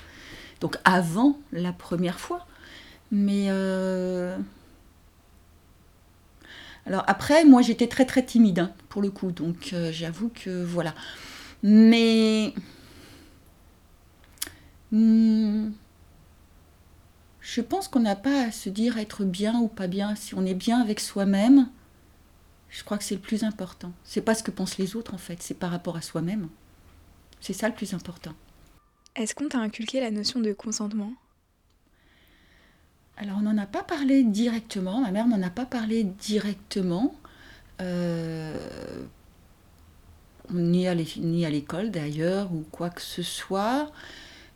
Donc 0.61 0.77
avant 0.85 1.39
la 1.53 1.73
première 1.73 2.21
fois. 2.21 2.47
Mais 3.11 3.47
euh, 3.49 4.37
alors 6.87 7.03
après, 7.09 7.45
moi 7.45 7.63
j'étais 7.63 7.89
très 7.89 8.05
très 8.05 8.25
timide 8.25 8.61
hein, 8.61 8.73
pour 8.89 9.03
le 9.03 9.11
coup, 9.11 9.33
donc 9.33 9.75
j'avoue 9.91 10.29
que 10.29 10.65
voilà. 10.65 10.95
Mais 11.63 12.55
hmm, 14.93 15.71
je 17.41 17.61
pense 17.61 17.89
qu'on 17.89 18.01
n'a 18.01 18.17
pas 18.17 18.47
à 18.47 18.53
se 18.53 18.69
dire 18.69 18.99
être 18.99 19.25
bien 19.25 19.59
ou 19.59 19.69
pas 19.69 19.87
bien. 19.87 20.15
Si 20.15 20.35
on 20.35 20.47
est 20.47 20.55
bien 20.55 20.81
avec 20.81 21.01
soi-même, 21.01 21.69
je 22.71 22.85
crois 22.85 22.97
que 22.97 23.05
c'est 23.05 23.17
le 23.17 23.21
plus 23.21 23.45
important. 23.45 23.93
C'est 24.05 24.23
pas 24.23 24.35
ce 24.35 24.43
que 24.43 24.51
pensent 24.51 24.79
les 24.79 24.97
autres 24.97 25.15
en 25.15 25.19
fait, 25.19 25.43
c'est 25.43 25.59
par 25.59 25.71
rapport 25.71 25.97
à 25.97 26.03
soi-même. 26.03 26.49
C'est 27.41 27.53
ça 27.53 27.69
le 27.69 27.75
plus 27.75 27.95
important. 27.95 28.33
Est-ce 29.17 29.35
qu'on 29.35 29.49
t'a 29.49 29.59
inculqué 29.59 30.01
la 30.01 30.11
notion 30.11 30.41
de 30.41 30.53
consentement? 30.53 31.13
Alors 33.17 33.39
on 33.39 33.43
n'en 33.43 33.59
a 33.59 33.67
pas 33.67 33.83
parlé 33.83 34.23
directement, 34.23 35.01
ma 35.01 35.11
mère 35.11 35.27
m'en 35.27 35.43
a 35.43 35.51
pas 35.51 35.67
parlé 35.67 36.05
directement, 36.05 37.15
euh, 37.83 38.57
ni 40.53 40.87
à 40.87 40.95
l'école 41.51 41.91
d'ailleurs, 41.91 42.53
ou 42.53 42.65
quoi 42.71 42.91
que 42.91 43.03
ce 43.03 43.23
soit, 43.23 43.91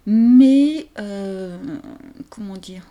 mais 0.06 0.88
euh, 0.98 1.56
comment 2.28 2.56
dire? 2.56 2.82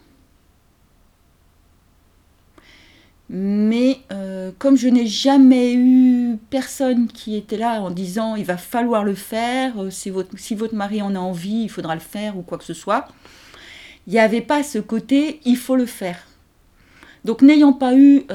Mais 3.29 3.99
euh, 4.11 4.51
comme 4.59 4.75
je 4.75 4.87
n'ai 4.87 5.07
jamais 5.07 5.73
eu 5.73 6.37
personne 6.49 7.07
qui 7.07 7.35
était 7.35 7.57
là 7.57 7.81
en 7.81 7.89
disant 7.89 8.35
il 8.35 8.45
va 8.45 8.57
falloir 8.57 9.03
le 9.03 9.15
faire, 9.15 9.81
euh, 9.81 9.89
si 9.89 10.09
votre, 10.09 10.37
si 10.37 10.55
votre 10.55 10.75
mari 10.75 11.01
en 11.01 11.15
a 11.15 11.19
envie, 11.19 11.63
il 11.63 11.69
faudra 11.69 11.95
le 11.95 12.01
faire 12.01 12.37
ou 12.37 12.41
quoi 12.41 12.57
que 12.57 12.63
ce 12.63 12.73
soit, 12.73 13.07
il 14.07 14.13
n'y 14.13 14.19
avait 14.19 14.41
pas 14.41 14.61
ce 14.63 14.79
côté 14.79 15.39
il 15.45 15.57
faut 15.57 15.75
le 15.75 15.85
faire. 15.85 16.27
Donc 17.25 17.41
n'ayant 17.41 17.73
pas 17.73 17.95
eu 17.95 18.25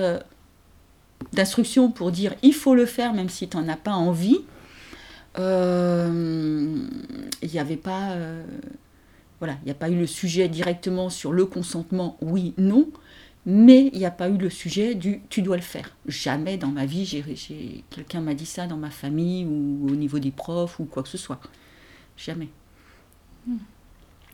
d'instruction 1.33 1.91
pour 1.91 2.11
dire 2.11 2.35
il 2.43 2.55
faut 2.55 2.75
le 2.75 2.87
faire 2.87 3.13
même 3.13 3.29
si 3.29 3.49
tu 3.49 3.57
n'en 3.57 3.69
as 3.69 3.77
pas 3.77 3.93
envie, 3.93 4.41
il 5.39 6.89
n'y 7.53 7.59
avait 7.59 7.77
pas... 7.77 8.11
euh, 8.13 8.45
voilà, 9.41 9.57
il 9.63 9.67
n'y 9.67 9.71
a 9.71 9.75
pas 9.75 9.89
eu 9.91 9.97
le 9.99 10.07
sujet 10.07 10.49
directement 10.49 11.11
sur 11.11 11.33
le 11.33 11.47
consentement, 11.47 12.17
oui, 12.23 12.55
non, 12.59 12.89
mais 13.47 13.89
il 13.93 13.99
n'y 13.99 14.05
a 14.07 14.11
pas 14.11 14.29
eu 14.29 14.37
le 14.37 14.51
sujet 14.51 14.95
du 14.95 15.23
tu 15.31 15.43
dois 15.43 15.57
le 15.57 15.63
faire. 15.63 15.97
Jamais 16.07 16.57
dans 16.59 16.69
ma 16.69 16.87
vie, 16.87 17.05
j'ai, 17.07 17.25
j'ai- 17.37 17.85
quelqu'un 17.91 18.21
m'a 18.21 18.35
dit 18.35 18.47
ça 18.47 18.67
dans 18.67 18.77
ma 18.77 18.91
famille 18.91 19.45
ou 19.47 19.87
au 19.91 19.95
niveau 19.97 20.19
des 20.19 20.33
profs 20.33 20.81
ou 20.81 20.85
quoi 20.87 21.03
que 21.05 21.09
ce 21.09 21.19
soit. 21.19 21.41
Jamais. 22.17 22.49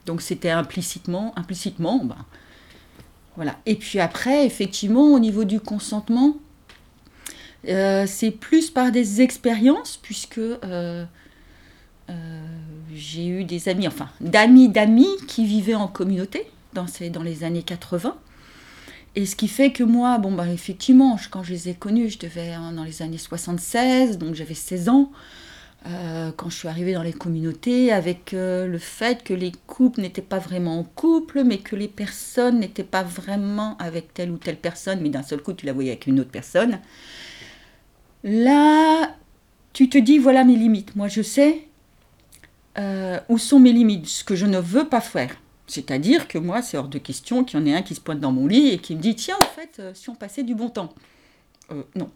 Donc 0.07 0.21
c'était 0.21 0.51
implicitement, 0.51 1.33
implicitement, 1.37 2.05
ben, 2.05 2.17
voilà. 3.37 3.57
Et 3.67 3.77
puis 3.77 3.99
après, 4.01 4.47
effectivement, 4.47 5.13
au 5.13 5.19
niveau 5.19 5.45
du 5.45 5.61
consentement, 5.61 6.37
euh, 7.69 8.05
c'est 8.07 8.31
plus 8.31 8.71
par 8.71 8.93
des 8.93 9.23
expériences, 9.23 9.99
puisque 10.03 10.39
euh, 10.39 11.05
euh, 12.11 12.47
j'ai 12.93 13.27
eu 13.27 13.45
des 13.45 13.69
amis, 13.69 13.87
enfin 13.87 14.09
d'amis 14.21 14.69
d'amis 14.69 15.09
qui 15.27 15.47
vivaient 15.47 15.75
en 15.75 15.89
communauté 15.89 16.47
dans, 16.75 16.87
ces, 16.87 17.11
dans 17.11 17.23
les 17.23 17.45
années 17.45 17.63
80. 17.63 18.17
Et 19.17 19.27
ce 19.27 19.37
qui 19.37 19.47
fait 19.49 19.71
que 19.71 19.85
moi, 19.85 20.19
bon, 20.19 20.33
bah, 20.33 20.49
effectivement, 20.49 21.19
quand 21.31 21.45
je 21.45 21.53
les 21.53 21.69
ai 21.69 21.75
connus, 21.75 22.11
je 22.11 22.19
devais 22.19 22.53
hein, 22.53 22.73
dans 22.73 22.83
les 22.83 23.01
années 23.01 23.19
76, 23.19 24.19
donc 24.19 24.35
j'avais 24.35 24.55
16 24.55 24.89
ans. 24.89 25.11
Quand 26.37 26.49
je 26.49 26.57
suis 26.57 26.69
arrivée 26.69 26.95
dans 26.95 27.03
les 27.03 27.13
communautés, 27.13 27.93
avec 27.93 28.33
le 28.33 28.79
fait 28.79 29.23
que 29.23 29.35
les 29.35 29.53
couples 29.67 30.01
n'étaient 30.01 30.23
pas 30.23 30.39
vraiment 30.39 30.79
en 30.79 30.83
couple, 30.83 31.45
mais 31.45 31.59
que 31.59 31.77
les 31.77 31.89
personnes 31.89 32.61
n'étaient 32.61 32.83
pas 32.83 33.03
vraiment 33.03 33.77
avec 33.77 34.15
telle 34.15 34.31
ou 34.31 34.39
telle 34.39 34.57
personne, 34.57 35.01
mais 35.03 35.11
d'un 35.11 35.23
seul 35.23 35.43
coup, 35.43 35.53
tu 35.53 35.67
la 35.67 35.75
voyais 35.75 35.91
avec 35.91 36.07
une 36.07 36.21
autre 36.21 36.31
personne. 36.31 36.79
Là, 38.25 39.15
tu 39.73 39.89
te 39.89 39.99
dis, 39.99 40.19
voilà 40.19 40.45
mes 40.45 40.57
limites. 40.57 40.97
Moi, 40.97 41.09
je 41.09 41.23
sais 41.23 41.69
euh, 42.79 43.21
où 43.29 43.39
sont 43.39 43.61
mes 43.61 43.73
limites, 43.73 44.07
ce 44.07 44.25
que 44.25 44.35
je 44.35 44.47
ne 44.47 44.59
veux 44.59 44.89
pas 44.89 45.01
faire. 45.01 45.37
C'est-à-dire 45.67 46.27
que 46.27 46.39
moi, 46.39 46.61
c'est 46.61 46.77
hors 46.77 46.89
de 46.89 46.99
question 46.99 47.45
qu'il 47.45 47.59
y 47.59 47.63
en 47.63 47.67
ait 47.67 47.75
un 47.75 47.83
qui 47.83 47.95
se 47.95 48.01
pointe 48.01 48.21
dans 48.21 48.33
mon 48.33 48.47
lit 48.47 48.71
et 48.71 48.79
qui 48.79 48.97
me 48.97 49.01
dit, 49.01 49.15
tiens, 49.15 49.37
en 49.41 49.47
fait, 49.47 49.79
euh, 49.79 49.93
si 49.95 50.11
on 50.11 50.15
passait 50.15 50.43
du 50.43 50.55
bon 50.55 50.69
temps. 50.69 50.93
Euh, 51.71 51.83
non. 51.95 52.11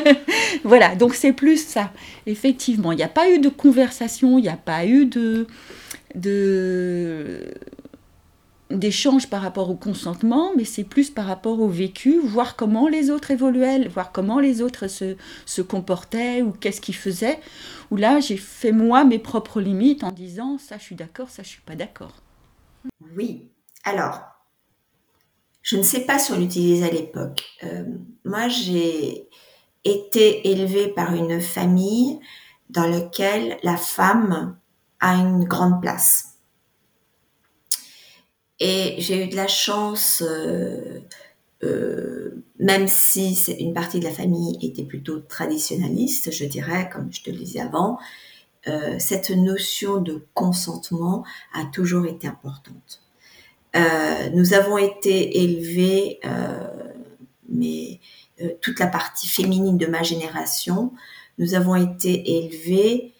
voilà, 0.64 0.94
donc 0.94 1.14
c'est 1.14 1.32
plus 1.32 1.56
ça. 1.56 1.92
Effectivement, 2.26 2.92
il 2.92 2.96
n'y 2.96 3.02
a 3.02 3.08
pas 3.08 3.30
eu 3.30 3.38
de 3.38 3.48
conversation, 3.48 4.38
il 4.38 4.42
n'y 4.42 4.48
a 4.48 4.56
pas 4.56 4.86
eu 4.86 5.06
de, 5.06 5.46
de 6.14 7.54
d'échange 8.74 9.28
par 9.28 9.42
rapport 9.42 9.70
au 9.70 9.74
consentement, 9.74 10.52
mais 10.56 10.64
c'est 10.64 10.84
plus 10.84 11.10
par 11.10 11.26
rapport 11.26 11.60
au 11.60 11.68
vécu, 11.68 12.18
voir 12.20 12.56
comment 12.56 12.88
les 12.88 13.10
autres 13.10 13.30
évoluaient, 13.30 13.86
voir 13.88 14.12
comment 14.12 14.40
les 14.40 14.62
autres 14.62 14.88
se, 14.88 15.16
se 15.46 15.62
comportaient 15.62 16.42
ou 16.42 16.52
qu'est-ce 16.52 16.80
qu'ils 16.80 16.94
faisaient. 16.94 17.40
Où 17.90 17.96
là, 17.96 18.20
j'ai 18.20 18.36
fait 18.36 18.72
moi 18.72 19.04
mes 19.04 19.18
propres 19.18 19.60
limites 19.60 20.04
en 20.04 20.12
disant 20.12 20.58
ça, 20.58 20.78
je 20.78 20.84
suis 20.84 20.96
d'accord, 20.96 21.30
ça, 21.30 21.42
je 21.42 21.48
suis 21.48 21.62
pas 21.62 21.76
d'accord. 21.76 22.12
Oui. 23.16 23.48
Alors, 23.84 24.20
je 25.62 25.76
ne 25.76 25.82
sais 25.82 26.04
pas 26.04 26.18
si 26.18 26.32
on 26.32 26.38
l'utilisait 26.38 26.88
à 26.88 26.92
l'époque. 26.92 27.44
Euh, 27.62 27.84
moi, 28.24 28.48
j'ai 28.48 29.28
été 29.84 30.50
élevée 30.50 30.88
par 30.88 31.14
une 31.14 31.40
famille 31.40 32.18
dans 32.70 32.86
laquelle 32.86 33.58
la 33.62 33.76
femme 33.76 34.58
a 35.00 35.14
une 35.14 35.44
grande 35.44 35.80
place. 35.80 36.33
Et 38.60 38.96
j'ai 38.98 39.24
eu 39.24 39.28
de 39.28 39.36
la 39.36 39.48
chance, 39.48 40.22
euh, 40.24 41.00
euh, 41.64 42.44
même 42.58 42.86
si 42.86 43.34
une 43.58 43.74
partie 43.74 43.98
de 43.98 44.04
la 44.04 44.12
famille 44.12 44.58
était 44.62 44.84
plutôt 44.84 45.18
traditionnaliste, 45.20 46.30
je 46.30 46.44
dirais, 46.44 46.88
comme 46.92 47.12
je 47.12 47.22
te 47.22 47.30
le 47.30 47.38
disais 47.38 47.60
avant, 47.60 47.98
euh, 48.68 48.96
cette 48.98 49.30
notion 49.30 50.00
de 50.00 50.26
consentement 50.34 51.24
a 51.52 51.64
toujours 51.64 52.06
été 52.06 52.26
importante. 52.26 53.00
Nous 54.34 54.54
avons 54.54 54.78
été 54.78 55.42
élevés, 55.42 56.20
mais 57.48 57.98
toute 58.60 58.78
la 58.78 58.86
partie 58.86 59.26
féminine 59.26 59.76
de 59.76 59.86
ma 59.86 60.04
génération, 60.04 60.92
nous 61.38 61.54
avons 61.54 61.74
été 61.74 62.38
élevés 62.38 63.14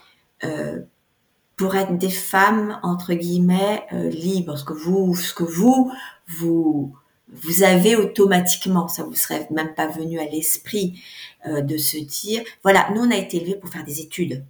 pour 1.57 1.75
être 1.77 1.97
des 1.97 2.11
femmes 2.11 2.79
entre 2.83 3.15
guillemets 3.15 3.85
euh, 3.93 4.09
libres. 4.09 4.57
Ce 4.57 4.65
que 4.65 4.73
vous, 4.73 5.15
ce 5.15 5.33
que 5.33 5.45
vous, 5.45 5.93
vous, 6.29 6.95
vous 7.29 7.63
avez 7.63 7.97
automatiquement, 7.97 8.89
ça 8.89 9.05
vous 9.05 9.15
serait 9.15 9.47
même 9.51 9.75
pas 9.75 9.87
venu 9.87 10.19
à 10.19 10.25
l'esprit 10.25 11.01
euh, 11.47 11.61
de 11.61 11.77
se 11.77 11.99
dire, 11.99 12.43
voilà, 12.63 12.89
nous 12.95 13.03
on 13.03 13.11
a 13.11 13.17
été 13.17 13.39
élevés 13.39 13.57
pour 13.57 13.71
faire 13.71 13.85
des 13.85 14.01
études. 14.01 14.45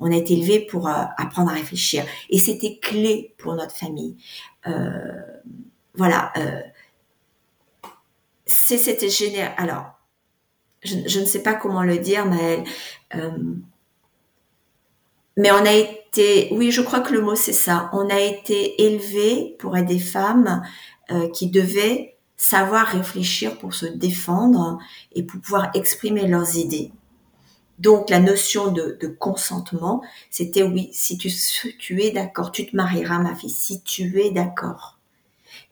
On 0.00 0.12
a 0.12 0.16
été 0.16 0.34
élevés 0.34 0.60
pour 0.60 0.88
euh, 0.88 1.04
apprendre 1.16 1.50
à 1.50 1.54
réfléchir. 1.54 2.04
Et 2.30 2.38
c'était 2.38 2.78
clé 2.78 3.34
pour 3.38 3.54
notre 3.54 3.74
famille. 3.74 4.16
Euh, 4.66 5.20
voilà. 5.94 6.32
Euh, 6.36 6.60
c'est 8.46 8.78
cette 8.78 9.08
génération. 9.10 9.54
Alors, 9.58 9.98
je, 10.82 10.96
je, 11.06 11.20
ne 11.20 11.24
sais 11.24 11.42
pas 11.42 11.54
comment 11.54 11.82
le 11.82 11.98
dire. 11.98 12.24
Euh, 13.14 13.30
mais 15.36 15.50
on 15.50 15.64
a 15.64 15.72
été, 15.72 15.97
oui, 16.16 16.70
je 16.70 16.80
crois 16.80 17.00
que 17.00 17.12
le 17.12 17.20
mot 17.20 17.36
c'est 17.36 17.52
ça. 17.52 17.90
On 17.92 18.08
a 18.08 18.20
été 18.20 18.82
élevés 18.82 19.56
pour 19.58 19.76
être 19.76 19.86
des 19.86 19.98
femmes 19.98 20.62
euh, 21.10 21.28
qui 21.30 21.48
devaient 21.48 22.16
savoir 22.36 22.86
réfléchir 22.86 23.58
pour 23.58 23.74
se 23.74 23.86
défendre 23.86 24.78
et 25.12 25.22
pour 25.22 25.40
pouvoir 25.40 25.70
exprimer 25.74 26.26
leurs 26.26 26.56
idées. 26.56 26.92
Donc 27.78 28.10
la 28.10 28.20
notion 28.20 28.72
de, 28.72 29.16
consentement, 29.18 30.02
c'était 30.30 30.62
oui, 30.62 30.90
si 30.92 31.16
tu, 31.16 31.30
tu 31.78 32.02
es 32.02 32.10
d'accord, 32.10 32.50
tu 32.50 32.66
te 32.66 32.74
marieras 32.74 33.18
ma 33.18 33.34
fille, 33.34 33.50
si 33.50 33.82
tu 33.82 34.20
es 34.20 34.30
d'accord. 34.30 34.98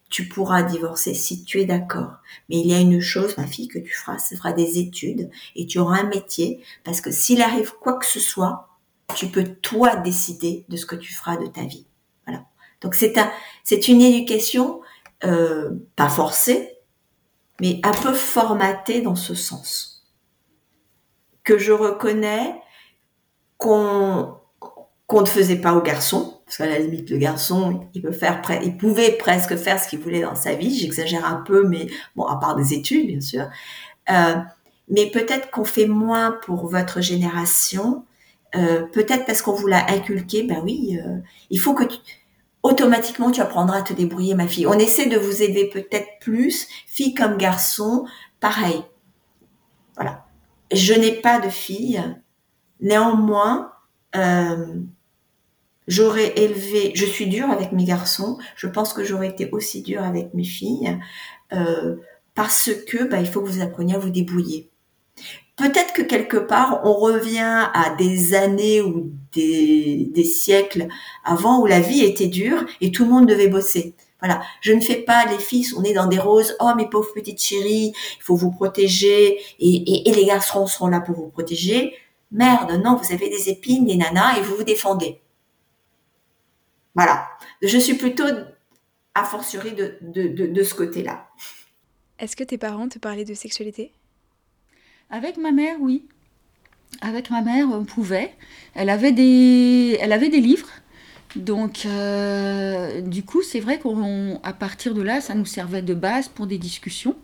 Tu 0.09 0.29
pourras 0.29 0.63
divorcer 0.63 1.15
si 1.15 1.43
tu 1.43 1.61
es 1.61 1.65
d'accord. 1.65 2.19
Mais 2.49 2.59
il 2.61 2.69
y 2.69 2.75
a 2.75 2.79
une 2.79 3.01
chose, 3.01 3.37
ma 3.37 3.47
fille, 3.47 3.67
que 3.67 3.81
tu 3.81 3.93
feras, 3.93 4.19
ce 4.19 4.37
sera 4.37 4.53
des 4.53 4.79
études 4.79 5.31
et 5.57 5.67
tu 5.67 5.81
auras 5.81 5.99
un 5.99 6.09
métier 6.09 6.61
parce 6.85 7.01
que 7.01 7.11
s'il 7.11 7.43
arrive 7.43 7.73
quoi 7.81 7.95
que 7.95 8.07
ce 8.07 8.21
soit, 8.21 8.69
tu 9.15 9.29
peux 9.29 9.45
toi 9.45 9.97
décider 9.97 10.65
de 10.69 10.77
ce 10.77 10.87
que 10.87 10.97
tu 10.97 11.15
feras 11.15 11.37
de 11.37 11.47
ta 11.47 11.63
vie. 11.63 11.87
Voilà. 12.27 12.45
Donc 12.81 12.95
c'est 12.95 13.17
un, 13.19 13.31
c'est 13.65 13.89
une 13.89 14.03
éducation 14.03 14.81
euh, 15.25 15.71
pas 15.95 16.09
forcée, 16.09 16.79
mais 17.61 17.81
un 17.85 17.93
peu 17.93 18.13
formatée 18.13 19.01
dans 19.01 19.15
ce 19.15 19.35
sens 19.35 19.97
que 21.45 21.59
je 21.59 21.73
reconnais 21.73 22.61
qu'on 23.57 24.35
qu'on 25.07 25.21
ne 25.21 25.27
faisait 25.27 25.61
pas 25.61 25.75
aux 25.75 25.83
garçons, 25.83 26.41
parce 26.45 26.57
qu'à 26.57 26.67
la 26.67 26.81
limite 26.81 27.09
le 27.11 27.19
garçon 27.19 27.89
il 27.95 28.03
peut 28.03 28.11
faire, 28.11 28.43
il 28.65 28.77
pouvait 28.77 29.13
presque 29.13 29.57
faire 29.57 29.83
ce 29.83 29.89
qu'il 29.89 30.01
voulait 30.01 30.23
dans 30.23 30.35
sa 30.35 30.55
vie. 30.55 30.77
J'exagère 30.77 31.25
un 31.25 31.37
peu, 31.47 31.67
mais 31.67 31.87
bon, 32.17 32.25
à 32.25 32.37
part 32.41 32.57
des 32.57 32.75
études 32.75 33.07
bien 33.07 33.21
sûr. 33.21 33.49
Euh, 34.11 34.35
mais 34.89 35.11
peut-être 35.11 35.51
qu'on 35.51 35.65
fait 35.65 35.87
moins 35.87 36.33
pour 36.33 36.69
votre 36.69 37.01
génération 37.01 38.05
euh, 38.57 38.83
peut-être 38.87 39.27
parce 39.27 39.43
qu'on 39.43 39.53
vous 39.53 39.67
l'a 39.67 39.91
inculqué, 39.91 40.43
ben 40.43 40.61
oui, 40.63 40.99
euh, 41.03 41.19
il 41.51 41.59
faut 41.59 41.75
que 41.75 41.85
tu, 41.85 41.99
automatiquement 42.63 43.31
tu 43.31 43.41
apprendras 43.41 43.79
à 43.79 43.83
te 43.83 43.93
débrouiller, 43.93 44.35
ma 44.35 44.49
fille. 44.49 44.67
On 44.67 44.79
essaie 44.79 45.07
de 45.07 45.19
vous 45.19 45.43
aider 45.43 45.69
peut-être 45.69 46.09
plus, 46.21 46.69
fille 46.87 47.15
comme 47.15 47.37
garçon, 47.37 48.07
pareil. 48.41 48.83
Voilà. 49.97 50.27
Je 50.73 50.95
n'ai 50.95 51.13
pas 51.13 51.41
de 51.41 51.49
fille, 51.49 52.03
néanmoins, 52.81 53.73
euh, 54.17 54.75
j'aurais 55.87 56.33
élevé, 56.37 56.93
je 56.95 57.05
suis 57.05 57.27
dure 57.27 57.51
avec 57.51 57.73
mes 57.73 57.85
garçons, 57.85 58.39
je 58.57 58.67
pense 58.67 58.93
que 58.93 59.05
j'aurais 59.05 59.29
été 59.29 59.49
aussi 59.53 59.83
dure 59.83 60.03
avec 60.03 60.35
mes 60.35 60.45
filles, 60.45 60.99
parce 62.35 62.71
que 62.89 63.05
ben, 63.05 63.21
il 63.21 63.27
faut 63.27 63.41
que 63.41 63.49
vous 63.49 63.63
appreniez 63.63 63.95
à 63.95 63.99
vous 63.99 64.11
débrouiller. 64.11 64.71
Peut-être 65.57 65.95
que 65.95 66.03
quelque 66.03 66.37
part, 66.37 66.83
on 66.85 66.93
revient 66.93 67.71
à 67.73 67.95
des 67.97 68.35
années 68.35 68.83
ou 68.83 69.11
des, 69.33 70.25
siècles 70.25 70.87
avant 71.25 71.61
où 71.63 71.67
la 71.67 71.81
vie 71.81 72.05
était 72.05 72.27
dure 72.27 72.65
et 72.83 72.93
tout 72.93 73.05
le 73.05 73.11
monde 73.11 73.27
devait 73.27 73.49
bosser. 73.49 73.95
Voilà, 74.21 74.43
je 74.61 74.73
ne 74.73 74.81
fais 74.81 74.97
pas 74.97 75.25
les 75.27 75.39
filles, 75.39 75.67
on 75.77 75.83
est 75.83 75.95
dans 75.95 76.07
des 76.07 76.19
roses. 76.19 76.57
Oh 76.61 76.73
mes 76.77 76.89
pauvres 76.89 77.13
petites 77.15 77.41
chéries, 77.41 77.93
il 78.19 78.23
faut 78.23 78.37
vous 78.37 78.51
protéger 78.51 79.39
et, 79.59 80.13
les 80.13 80.25
garçons 80.27 80.67
seront 80.67 80.89
là 80.89 81.01
pour 81.01 81.17
vous 81.17 81.29
protéger. 81.29 81.95
Merde, 82.31 82.73
non, 82.85 82.97
vous 82.97 83.15
avez 83.15 83.31
des 83.31 83.49
épines, 83.49 83.87
des 83.87 83.97
nanas 83.97 84.39
et 84.39 84.43
vous 84.43 84.57
vous 84.57 84.65
défendez. 84.65 85.21
Voilà, 86.95 87.29
je 87.63 87.79
suis 87.79 87.95
plutôt 87.95 88.25
a 89.15 89.25
fortiori 89.25 89.73
de 89.73 90.63
ce 90.63 90.75
côté-là. 90.75 91.29
Est-ce 92.19 92.37
que 92.37 92.45
tes 92.45 92.59
parents 92.59 92.89
te 92.89 92.99
parlaient 92.99 93.25
de 93.25 93.35
sexualité? 93.35 93.93
Avec 95.11 95.37
ma 95.37 95.53
mère, 95.53 95.77
oui. 95.81 96.05
Avec 97.01 97.31
ma 97.31 97.43
mère, 97.43 97.69
on 97.71 97.85
pouvait. 97.85 98.35
Elle 98.75 98.91
avait 98.91 99.13
des, 99.13 99.99
elle 100.01 100.13
avait 100.13 100.29
des 100.29 100.41
livres. 100.41 100.69
Donc, 101.37 101.85
euh, 101.85 103.03
du 103.03 103.23
coup, 103.23 103.43
c'est 103.43 103.61
vrai 103.61 103.79
qu'à 103.79 104.53
partir 104.55 104.95
de 104.95 105.03
là, 105.03 105.21
ça 105.21 105.35
nous 105.35 105.45
servait 105.45 105.83
de 105.83 105.95
base 105.95 106.29
pour 106.29 106.47
des 106.47 106.59
discussions. 106.59 107.17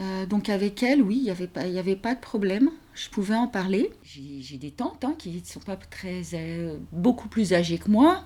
Euh, 0.00 0.26
donc, 0.26 0.48
avec 0.48 0.82
elle, 0.82 1.02
oui, 1.02 1.16
il 1.16 1.24
n'y 1.24 1.30
avait, 1.78 1.96
pas, 1.96 2.14
de 2.14 2.20
problème. 2.20 2.70
Je 2.94 3.08
pouvais 3.08 3.34
en 3.34 3.48
parler. 3.48 3.90
J'ai 4.04 4.56
des 4.56 4.70
tantes 4.70 5.04
hein, 5.04 5.14
qui 5.18 5.30
ne 5.30 5.44
sont 5.44 5.60
pas 5.60 5.76
très, 5.76 6.22
euh, 6.34 6.76
beaucoup 6.92 7.28
plus 7.28 7.52
âgées 7.52 7.78
que 7.78 7.90
moi 7.90 8.22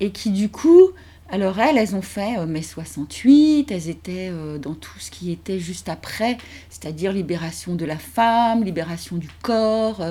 et 0.00 0.10
qui, 0.10 0.30
du 0.30 0.48
coup, 0.48 0.90
alors 1.30 1.58
elles, 1.58 1.78
elles 1.78 1.96
ont 1.96 2.02
fait 2.02 2.38
euh, 2.38 2.46
mai 2.46 2.62
68, 2.62 3.70
elles 3.70 3.88
étaient 3.88 4.28
euh, 4.30 4.58
dans 4.58 4.74
tout 4.74 4.98
ce 4.98 5.10
qui 5.10 5.32
était 5.32 5.58
juste 5.58 5.88
après, 5.88 6.36
c'est-à-dire 6.68 7.12
libération 7.12 7.74
de 7.74 7.84
la 7.84 7.96
femme, 7.98 8.62
libération 8.62 9.16
du 9.16 9.28
corps. 9.42 10.02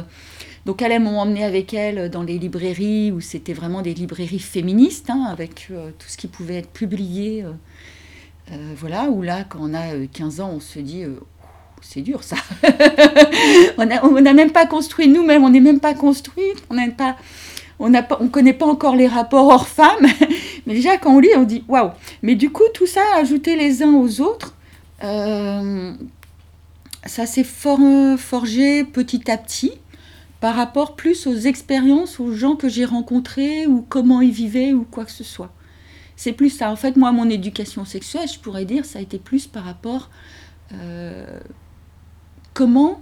Donc 0.65 0.81
elles, 0.81 0.99
m'ont 1.01 1.19
emmené 1.19 1.43
avec 1.43 1.73
elles 1.73 2.09
dans 2.09 2.23
les 2.23 2.39
librairies 2.39 3.11
où 3.11 3.21
c'était 3.21 3.53
vraiment 3.53 3.81
des 3.81 3.93
librairies 3.93 4.39
féministes, 4.39 5.09
hein, 5.09 5.25
avec 5.29 5.67
euh, 5.71 5.91
tout 5.99 6.07
ce 6.07 6.17
qui 6.17 6.27
pouvait 6.27 6.55
être 6.55 6.71
publié. 6.71 7.45
voilà, 8.77 9.09
où 9.09 9.21
là, 9.21 9.43
quand 9.43 9.59
on 9.61 9.73
a 9.73 10.05
15 10.11 10.39
ans, 10.41 10.51
on 10.55 10.59
se 10.59 10.79
dit 10.79 11.03
c'est 11.81 12.01
dur 12.01 12.23
ça. 12.23 12.37
on 13.77 14.21
n'a 14.21 14.33
même 14.33 14.51
pas 14.51 14.65
construit 14.65 15.07
nous-mêmes, 15.07 15.43
on 15.43 15.49
n'est 15.49 15.59
même 15.59 15.79
pas 15.79 15.93
construit, 15.93 16.53
on 16.69 16.75
n'a 16.75 16.89
pas 16.91 17.17
on 17.83 17.89
ne 17.89 18.29
connaît 18.29 18.53
pas 18.53 18.65
encore 18.65 18.95
les 18.95 19.07
rapports 19.07 19.47
hors-femmes, 19.47 20.07
mais 20.65 20.73
déjà 20.73 20.97
quand 20.97 21.15
on 21.15 21.19
lit, 21.19 21.29
on 21.35 21.43
dit 21.43 21.63
waouh. 21.67 21.91
Mais 22.21 22.35
du 22.35 22.49
coup, 22.49 22.63
tout 22.73 22.87
ça, 22.87 23.01
ajouté 23.17 23.57
les 23.57 23.83
uns 23.83 23.93
aux 23.93 24.21
autres, 24.21 24.55
euh, 25.03 25.91
ça 27.05 27.25
s'est 27.25 27.43
forgé 27.43 28.85
petit 28.85 29.29
à 29.29 29.37
petit 29.37 29.73
par 30.39 30.55
rapport 30.55 30.95
plus 30.95 31.27
aux 31.27 31.35
expériences, 31.35 32.21
aux 32.21 32.31
gens 32.31 32.55
que 32.55 32.69
j'ai 32.69 32.85
rencontrés 32.85 33.67
ou 33.67 33.85
comment 33.87 34.21
ils 34.21 34.31
vivaient 34.31 34.73
ou 34.73 34.85
quoi 34.89 35.03
que 35.03 35.11
ce 35.11 35.25
soit. 35.25 35.51
C'est 36.15 36.33
plus 36.33 36.51
ça. 36.51 36.71
En 36.71 36.77
fait, 36.77 36.95
moi, 36.95 37.11
mon 37.11 37.29
éducation 37.29 37.83
sexuelle, 37.83 38.29
je 38.33 38.39
pourrais 38.39 38.65
dire, 38.65 38.85
ça 38.85 38.99
a 38.99 39.01
été 39.01 39.19
plus 39.19 39.47
par 39.47 39.65
rapport 39.65 40.09
euh, 40.73 41.25
comment 42.53 43.01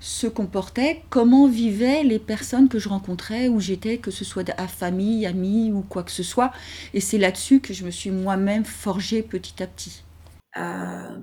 se 0.00 0.26
comportaient, 0.26 1.02
comment 1.10 1.48
vivaient 1.48 2.04
les 2.04 2.18
personnes 2.18 2.68
que 2.68 2.78
je 2.78 2.88
rencontrais, 2.88 3.48
où 3.48 3.60
j'étais, 3.60 3.98
que 3.98 4.10
ce 4.10 4.24
soit 4.24 4.48
à 4.56 4.68
famille, 4.68 5.26
amis 5.26 5.72
ou 5.72 5.82
quoi 5.82 6.02
que 6.02 6.10
ce 6.10 6.22
soit. 6.22 6.52
Et 6.94 7.00
c'est 7.00 7.18
là-dessus 7.18 7.60
que 7.60 7.74
je 7.74 7.84
me 7.84 7.90
suis 7.90 8.10
moi-même 8.10 8.64
forgée 8.64 9.22
petit 9.22 9.62
à 9.62 9.66
petit. 9.66 10.04
Euh, 10.56 11.18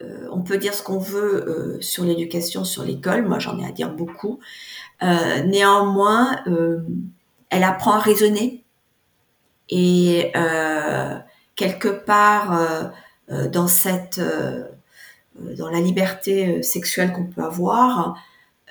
euh, 0.00 0.28
on 0.30 0.42
peut 0.42 0.58
dire 0.58 0.74
ce 0.74 0.82
qu'on 0.82 0.98
veut 0.98 1.48
euh, 1.48 1.80
sur 1.80 2.04
l'éducation, 2.04 2.64
sur 2.64 2.84
l'école. 2.84 3.26
Moi, 3.26 3.38
j'en 3.38 3.58
ai 3.58 3.66
à 3.66 3.72
dire 3.72 3.92
beaucoup. 3.92 4.40
néanmoins, 5.00 6.42
elle 7.50 7.64
apprend 7.64 7.92
à 7.92 8.00
raisonner. 8.00 8.64
Et 9.68 10.32
quelque 11.54 11.88
part, 11.88 12.92
dans 13.28 13.68
cette 13.68 14.20
dans 15.56 15.70
la 15.70 15.80
liberté 15.80 16.58
euh, 16.58 16.62
sexuelle 16.62 17.12
qu'on 17.12 17.26
peut 17.26 17.42
avoir, 17.42 18.16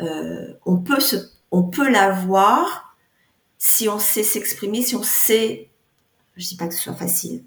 euh, 0.01 0.53
on 0.65 0.77
peut 0.77 0.99
se, 0.99 1.15
on 1.51 1.63
peut 1.63 1.89
l'avoir 1.89 2.95
si 3.57 3.89
on 3.89 3.99
sait 3.99 4.23
s'exprimer, 4.23 4.81
si 4.81 4.95
on 4.95 5.03
sait, 5.03 5.69
je 6.35 6.47
dis 6.47 6.55
pas 6.55 6.67
que 6.67 6.73
ce 6.73 6.81
soit 6.81 6.93
facile, 6.93 7.43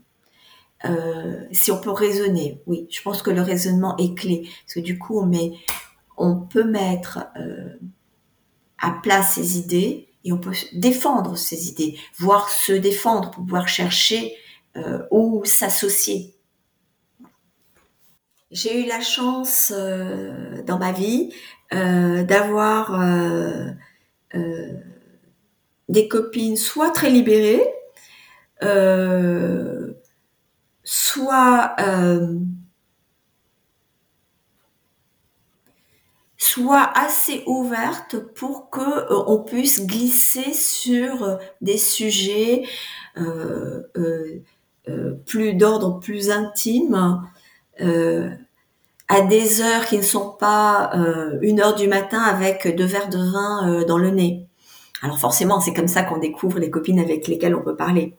euh, 0.85 1.44
si 1.52 1.70
on 1.70 1.80
peut 1.80 1.90
raisonner. 1.90 2.61
Oui, 2.66 2.87
je 2.90 3.00
pense 3.02 3.22
que 3.22 3.30
le 3.30 3.42
raisonnement 3.42 3.96
est 3.98 4.14
clé 4.16 4.48
parce 4.64 4.74
que 4.74 4.80
du 4.80 4.98
coup 4.98 5.20
on 5.20 5.30
on 6.16 6.37
peut 6.37 6.64
mettre 6.64 7.26
euh, 7.37 7.76
à 8.78 8.90
plat 8.90 9.22
ses 9.22 9.59
idées 9.59 10.09
et 10.24 10.33
on 10.33 10.38
peut 10.38 10.52
défendre 10.72 11.37
ses 11.37 11.68
idées, 11.68 11.98
voire 12.18 12.50
se 12.50 12.72
défendre 12.72 13.30
pour 13.30 13.44
pouvoir 13.44 13.68
chercher 13.68 14.35
euh, 14.76 15.02
où 15.11 15.44
s'associer 15.44 16.35
j'ai 18.51 18.85
eu 18.85 18.87
la 18.87 19.01
chance 19.01 19.73
euh, 19.75 20.63
dans 20.63 20.79
ma 20.79 20.93
vie 20.93 21.33
euh, 21.73 22.25
d'avoir 22.25 23.01
euh, 23.01 23.71
des 25.89 26.09
copines 26.09 26.57
soit 26.57 26.91
très 26.91 27.11
libérées, 27.11 27.65
soit 30.83 31.77
soit 36.37 36.91
assez 36.99 37.43
ouvertes 37.47 38.19
pour 38.35 38.71
que 38.71 39.13
on 39.13 39.43
puisse 39.43 39.87
glisser 39.87 40.53
sur 40.53 41.39
des 41.61 41.79
sujets 41.79 42.65
plus 45.27 45.55
d'ordre 45.55 46.01
plus 46.01 46.31
intime 46.31 47.21
à 47.81 49.23
des 49.23 49.61
heures 49.61 49.87
qui 49.87 49.97
ne 49.97 50.03
sont 50.03 50.31
pas 50.31 50.93
euh, 50.95 51.38
une 51.43 51.61
heure 51.61 51.75
du 51.75 51.88
matin 51.88 52.21
avec 52.21 52.69
deux 52.77 52.85
verres 52.85 53.09
de 53.09 53.19
vin 53.19 53.69
euh, 53.69 53.85
dans 53.85 53.99
le 53.99 54.11
nez. 54.11 54.47
Alors 55.03 55.19
forcément, 55.19 55.61
c'est 55.61 55.75
comme 55.75 55.88
ça 55.88 56.05
qu'on 56.05 56.19
découvre 56.19 56.61
les 56.61 56.71
copines 56.71 57.01
avec 57.01 57.27
lesquelles 57.27 57.57
on 57.57 57.62
peut 57.62 57.77
parler. 57.77 58.14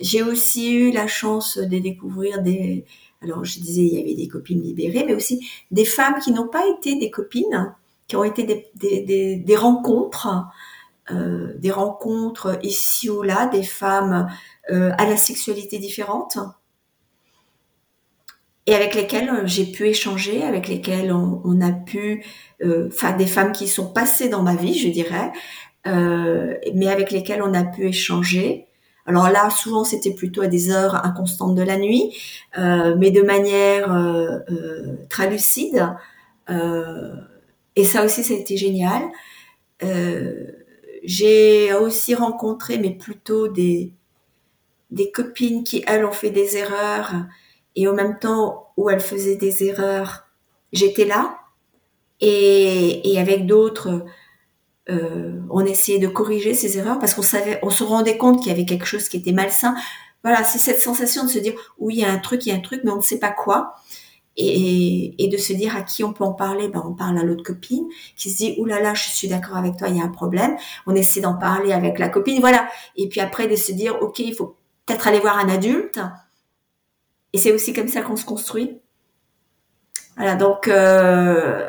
j'ai 0.00 0.22
aussi 0.22 0.74
eu 0.74 0.90
la 0.90 1.06
chance 1.06 1.58
de 1.58 1.78
découvrir 1.78 2.42
des... 2.42 2.84
Alors 3.22 3.44
je 3.44 3.58
disais, 3.58 3.82
il 3.82 3.94
y 3.94 4.00
avait 4.00 4.14
des 4.14 4.28
copines 4.28 4.62
libérées, 4.62 5.04
mais 5.06 5.14
aussi 5.14 5.48
des 5.70 5.84
femmes 5.84 6.18
qui 6.22 6.32
n'ont 6.32 6.48
pas 6.48 6.64
été 6.78 6.96
des 6.96 7.10
copines, 7.10 7.74
qui 8.06 8.16
ont 8.16 8.24
été 8.24 8.70
des, 8.74 9.56
rencontres, 9.56 10.28
euh, 11.10 11.54
des 11.58 11.70
rencontres 11.70 12.58
ici 12.62 13.08
ou 13.08 13.22
là, 13.22 13.46
des 13.46 13.62
femmes 13.62 14.28
euh, 14.70 14.92
à 14.98 15.06
la 15.06 15.16
sexualité 15.16 15.78
différente, 15.78 16.38
et 18.66 18.74
avec 18.74 18.94
lesquelles 18.94 19.28
euh, 19.28 19.42
j'ai 19.46 19.66
pu 19.66 19.86
échanger, 19.88 20.42
avec 20.42 20.68
lesquelles 20.68 21.12
on, 21.12 21.60
a 21.60 21.72
pu, 21.72 22.24
euh, 22.62 22.88
enfin 22.88 23.12
des 23.16 23.26
femmes 23.26 23.52
qui 23.52 23.68
sont 23.68 23.92
passées 23.92 24.28
dans 24.28 24.42
ma 24.42 24.56
vie, 24.56 24.78
je 24.78 24.88
dirais, 24.88 25.32
euh, 25.86 26.54
mais 26.74 26.88
avec 26.88 27.10
lesquelles 27.10 27.42
on 27.42 27.52
a 27.54 27.64
pu 27.64 27.88
échanger. 27.88 28.66
Alors 29.06 29.28
là, 29.28 29.50
souvent, 29.50 29.84
c'était 29.84 30.14
plutôt 30.14 30.40
à 30.40 30.46
des 30.46 30.70
heures 30.70 31.04
inconstantes 31.04 31.54
de 31.54 31.62
la 31.62 31.76
nuit, 31.76 32.16
euh, 32.58 32.96
mais 32.98 33.10
de 33.10 33.20
manière 33.20 33.92
euh, 33.92 34.38
euh 34.50 34.96
très 35.10 35.28
lucide. 35.30 35.86
et 37.76 37.84
ça 37.84 38.04
aussi, 38.04 38.24
ça 38.24 38.34
a 38.34 38.36
été 38.36 38.56
génial. 38.56 39.02
J'ai 41.02 41.74
aussi 41.74 42.14
rencontré, 42.14 42.78
mais 42.78 42.90
plutôt 42.90 43.48
des 43.48 43.92
des 44.90 45.10
copines 45.10 45.64
qui 45.64 45.82
elles 45.86 46.04
ont 46.04 46.12
fait 46.12 46.30
des 46.30 46.56
erreurs 46.56 47.12
et 47.76 47.88
en 47.88 47.94
même 47.94 48.18
temps 48.18 48.72
où 48.76 48.90
elles 48.90 49.00
faisaient 49.00 49.36
des 49.36 49.64
erreurs, 49.64 50.24
j'étais 50.72 51.04
là. 51.04 51.38
Et, 52.20 53.12
et 53.12 53.18
avec 53.18 53.46
d'autres, 53.46 54.04
euh, 54.90 55.40
on 55.50 55.64
essayait 55.64 55.98
de 55.98 56.08
corriger 56.08 56.54
ces 56.54 56.78
erreurs 56.78 56.98
parce 56.98 57.14
qu'on 57.14 57.22
savait, 57.22 57.58
on 57.62 57.70
se 57.70 57.84
rendait 57.84 58.18
compte 58.18 58.40
qu'il 58.40 58.48
y 58.48 58.54
avait 58.54 58.66
quelque 58.66 58.86
chose 58.86 59.08
qui 59.08 59.16
était 59.16 59.32
malsain. 59.32 59.74
Voilà, 60.22 60.44
c'est 60.44 60.58
cette 60.58 60.80
sensation 60.80 61.24
de 61.24 61.30
se 61.30 61.38
dire 61.38 61.54
oui, 61.78 61.96
il 61.96 62.00
y 62.00 62.04
a 62.04 62.10
un 62.10 62.18
truc, 62.18 62.46
il 62.46 62.50
y 62.50 62.52
a 62.52 62.56
un 62.56 62.60
truc, 62.60 62.80
mais 62.84 62.90
on 62.90 62.96
ne 62.96 63.02
sait 63.02 63.18
pas 63.18 63.30
quoi. 63.30 63.74
Et, 64.36 65.14
et 65.24 65.28
de 65.28 65.36
se 65.36 65.52
dire 65.52 65.76
à 65.76 65.82
qui 65.82 66.02
on 66.02 66.12
peut 66.12 66.24
en 66.24 66.32
parler, 66.32 66.68
ben 66.68 66.82
on 66.84 66.94
parle 66.94 67.18
à 67.18 67.22
l'autre 67.22 67.44
copine 67.44 67.86
qui 68.16 68.30
se 68.30 68.38
dit 68.38 68.54
oulala, 68.58 68.80
là 68.80 68.88
là, 68.88 68.94
je 68.94 69.08
suis 69.08 69.28
d'accord 69.28 69.56
avec 69.56 69.76
toi, 69.76 69.88
il 69.88 69.96
y 69.96 70.00
a 70.00 70.04
un 70.04 70.08
problème. 70.08 70.56
On 70.86 70.94
essaie 70.94 71.20
d'en 71.20 71.34
parler 71.34 71.72
avec 71.72 71.98
la 71.98 72.08
copine, 72.08 72.40
voilà. 72.40 72.68
Et 72.96 73.08
puis 73.08 73.20
après 73.20 73.46
de 73.46 73.56
se 73.56 73.72
dire 73.72 73.96
ok, 74.02 74.18
il 74.18 74.34
faut 74.34 74.56
peut-être 74.86 75.06
aller 75.06 75.20
voir 75.20 75.38
un 75.38 75.48
adulte 75.48 76.00
et 77.34 77.38
c'est 77.38 77.52
aussi 77.52 77.72
comme 77.72 77.88
ça 77.88 78.00
qu'on 78.00 78.16
se 78.16 78.24
construit. 78.24 78.78
Voilà, 80.16 80.36
donc 80.36 80.68
euh, 80.68 81.60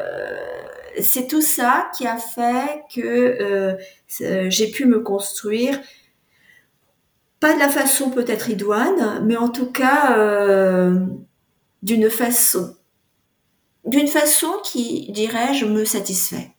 c'est 1.02 1.28
tout 1.28 1.42
ça 1.42 1.90
qui 1.98 2.06
a 2.06 2.18
fait 2.18 2.84
que 2.94 3.02
euh, 4.22 4.50
j'ai 4.50 4.70
pu 4.70 4.86
me 4.86 5.00
construire, 5.00 5.82
pas 7.40 7.56
de 7.56 7.60
la 7.60 7.70
façon 7.70 8.12
peut-être 8.12 8.52
idoine, 8.52 9.26
mais 9.26 9.38
en 9.38 9.50
tout 9.50 9.72
cas 9.72 10.20
euh, 10.20 11.04
d'une 11.82 12.12
façon, 12.12 12.76
d'une 13.86 14.08
façon 14.08 14.54
qui, 14.64 15.12
dirais-je, 15.12 15.66
me 15.66 15.84
satisfait. 15.84 16.52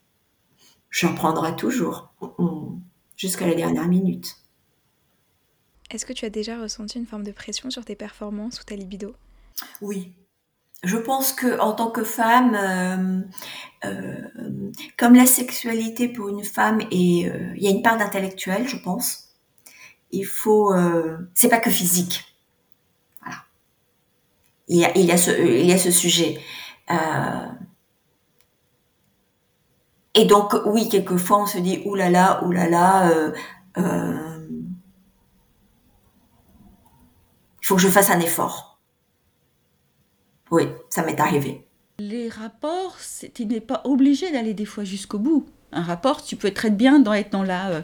J'en 0.89 1.15
prendrai 1.15 1.55
toujours, 1.55 2.13
jusqu'à 3.15 3.47
la 3.47 3.55
dernière 3.55 3.87
minute. 3.87 4.35
Est-ce 5.89 6.05
que 6.05 6.13
tu 6.13 6.25
as 6.25 6.29
déjà 6.29 6.59
ressenti 6.59 6.97
une 6.97 7.05
forme 7.05 7.23
de 7.23 7.31
pression 7.31 7.69
sur 7.69 7.85
tes 7.85 7.95
performances 7.95 8.59
ou 8.59 8.63
ta 8.63 8.75
libido? 8.75 9.15
Oui. 9.81 10.13
Je 10.83 10.97
pense 10.97 11.33
que 11.33 11.59
en 11.59 11.73
tant 11.73 11.89
que 11.89 12.03
femme, 12.03 12.53
euh, 12.55 13.21
euh, 13.85 14.71
comme 14.97 15.15
la 15.15 15.25
sexualité 15.25 16.07
pour 16.07 16.29
une 16.29 16.43
femme 16.43 16.81
et 16.91 17.27
euh, 17.29 17.53
il 17.55 17.63
y 17.63 17.67
a 17.67 17.71
une 17.71 17.81
part 17.81 17.97
d'intellectuel, 17.97 18.67
je 18.67 18.77
pense. 18.77 19.29
Il 20.11 20.25
faut, 20.25 20.73
c'est 21.33 21.49
pas 21.49 21.59
que 21.59 21.69
physique. 21.69 22.23
Voilà. 23.21 23.39
Il 24.69 24.77
y 24.77 25.11
a, 25.11 25.17
ce, 25.17 25.91
sujet. 25.91 26.39
et 30.13 30.25
donc 30.25 30.55
oui, 30.65 30.87
quelquefois 30.87 31.41
on 31.41 31.45
se 31.45 31.57
dit 31.57 31.81
oulala, 31.83 32.41
oulala. 32.45 33.09
Euh, 33.09 33.33
il 33.77 34.26
faut 37.67 37.75
que 37.75 37.81
je 37.81 37.89
fasse 37.89 38.09
un 38.09 38.19
effort. 38.21 38.79
Oui, 40.51 40.63
ça 40.89 41.03
m'est 41.03 41.19
arrivé. 41.19 41.67
Les 41.99 42.29
rapports, 42.29 42.95
tu 43.33 43.45
n'es 43.45 43.59
pas 43.59 43.81
obligé 43.83 44.31
d'aller 44.31 44.53
des 44.53 44.63
fois 44.63 44.85
jusqu'au 44.85 45.19
bout. 45.19 45.45
Un 45.73 45.81
rapport, 45.81 46.23
tu 46.23 46.37
peux 46.37 46.51
très 46.51 46.69
bien 46.69 46.99
dans, 46.99 47.11
être 47.11 47.31
dans 47.31 47.43
la 47.43 47.69
euh, 47.71 47.81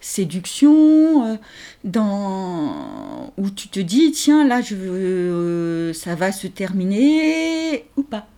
séduction, 0.00 1.26
euh, 1.26 1.36
dans 1.82 3.32
où 3.36 3.50
tu 3.50 3.66
te 3.66 3.80
dis 3.80 4.12
tiens 4.12 4.46
là 4.46 4.60
je 4.60 4.76
euh, 4.76 5.92
ça 5.92 6.14
va 6.14 6.30
se 6.30 6.46
terminer 6.46 7.88
ou 7.96 8.04
pas. 8.04 8.28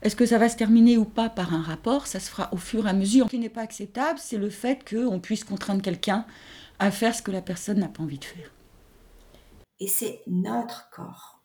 Est-ce 0.00 0.16
que 0.16 0.24
ça 0.24 0.38
va 0.38 0.48
se 0.48 0.56
terminer 0.56 0.96
ou 0.96 1.04
pas 1.04 1.28
par 1.28 1.52
un 1.52 1.60
rapport 1.60 2.06
Ça 2.06 2.18
se 2.18 2.30
fera 2.30 2.48
au 2.52 2.56
fur 2.56 2.86
et 2.86 2.90
à 2.90 2.94
mesure. 2.94 3.26
Ce 3.26 3.30
qui 3.30 3.38
n'est 3.38 3.50
pas 3.50 3.62
acceptable, 3.62 4.18
c'est 4.22 4.38
le 4.38 4.48
fait 4.48 4.88
qu'on 4.88 5.20
puisse 5.20 5.44
contraindre 5.44 5.82
quelqu'un 5.82 6.24
à 6.78 6.90
faire 6.90 7.14
ce 7.14 7.20
que 7.20 7.30
la 7.30 7.42
personne 7.42 7.80
n'a 7.80 7.88
pas 7.88 8.02
envie 8.02 8.18
de 8.18 8.24
faire 8.24 8.53
et 9.80 9.88
c'est 9.88 10.22
notre 10.26 10.90
corps. 10.90 11.42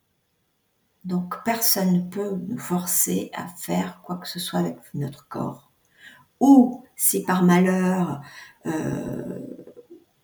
Donc 1.06 1.44
personne 1.44 1.94
ne 1.94 2.10
peut 2.10 2.36
nous 2.48 2.58
forcer 2.58 3.32
à 3.34 3.48
faire 3.48 4.02
quoi 4.04 4.18
que 4.18 4.28
ce 4.28 4.40
soit 4.40 4.60
avec 4.60 4.78
notre 4.94 5.28
corps. 5.28 5.72
Ou 6.40 6.84
si 6.96 7.24
par 7.24 7.44
malheur 7.44 8.22
euh, 8.66 9.40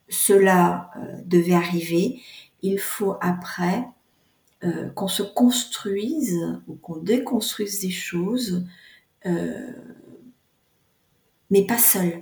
cela 0.09 0.91
euh, 0.97 1.21
devait 1.25 1.53
arriver, 1.53 2.21
il 2.61 2.79
faut 2.79 3.15
après 3.21 3.87
euh, 4.63 4.89
qu'on 4.89 5.07
se 5.07 5.23
construise 5.23 6.37
ou 6.67 6.75
qu'on 6.75 6.97
déconstruise 6.97 7.79
des 7.79 7.91
choses, 7.91 8.65
mais 11.49 11.65
pas 11.65 11.79
seul. 11.79 12.21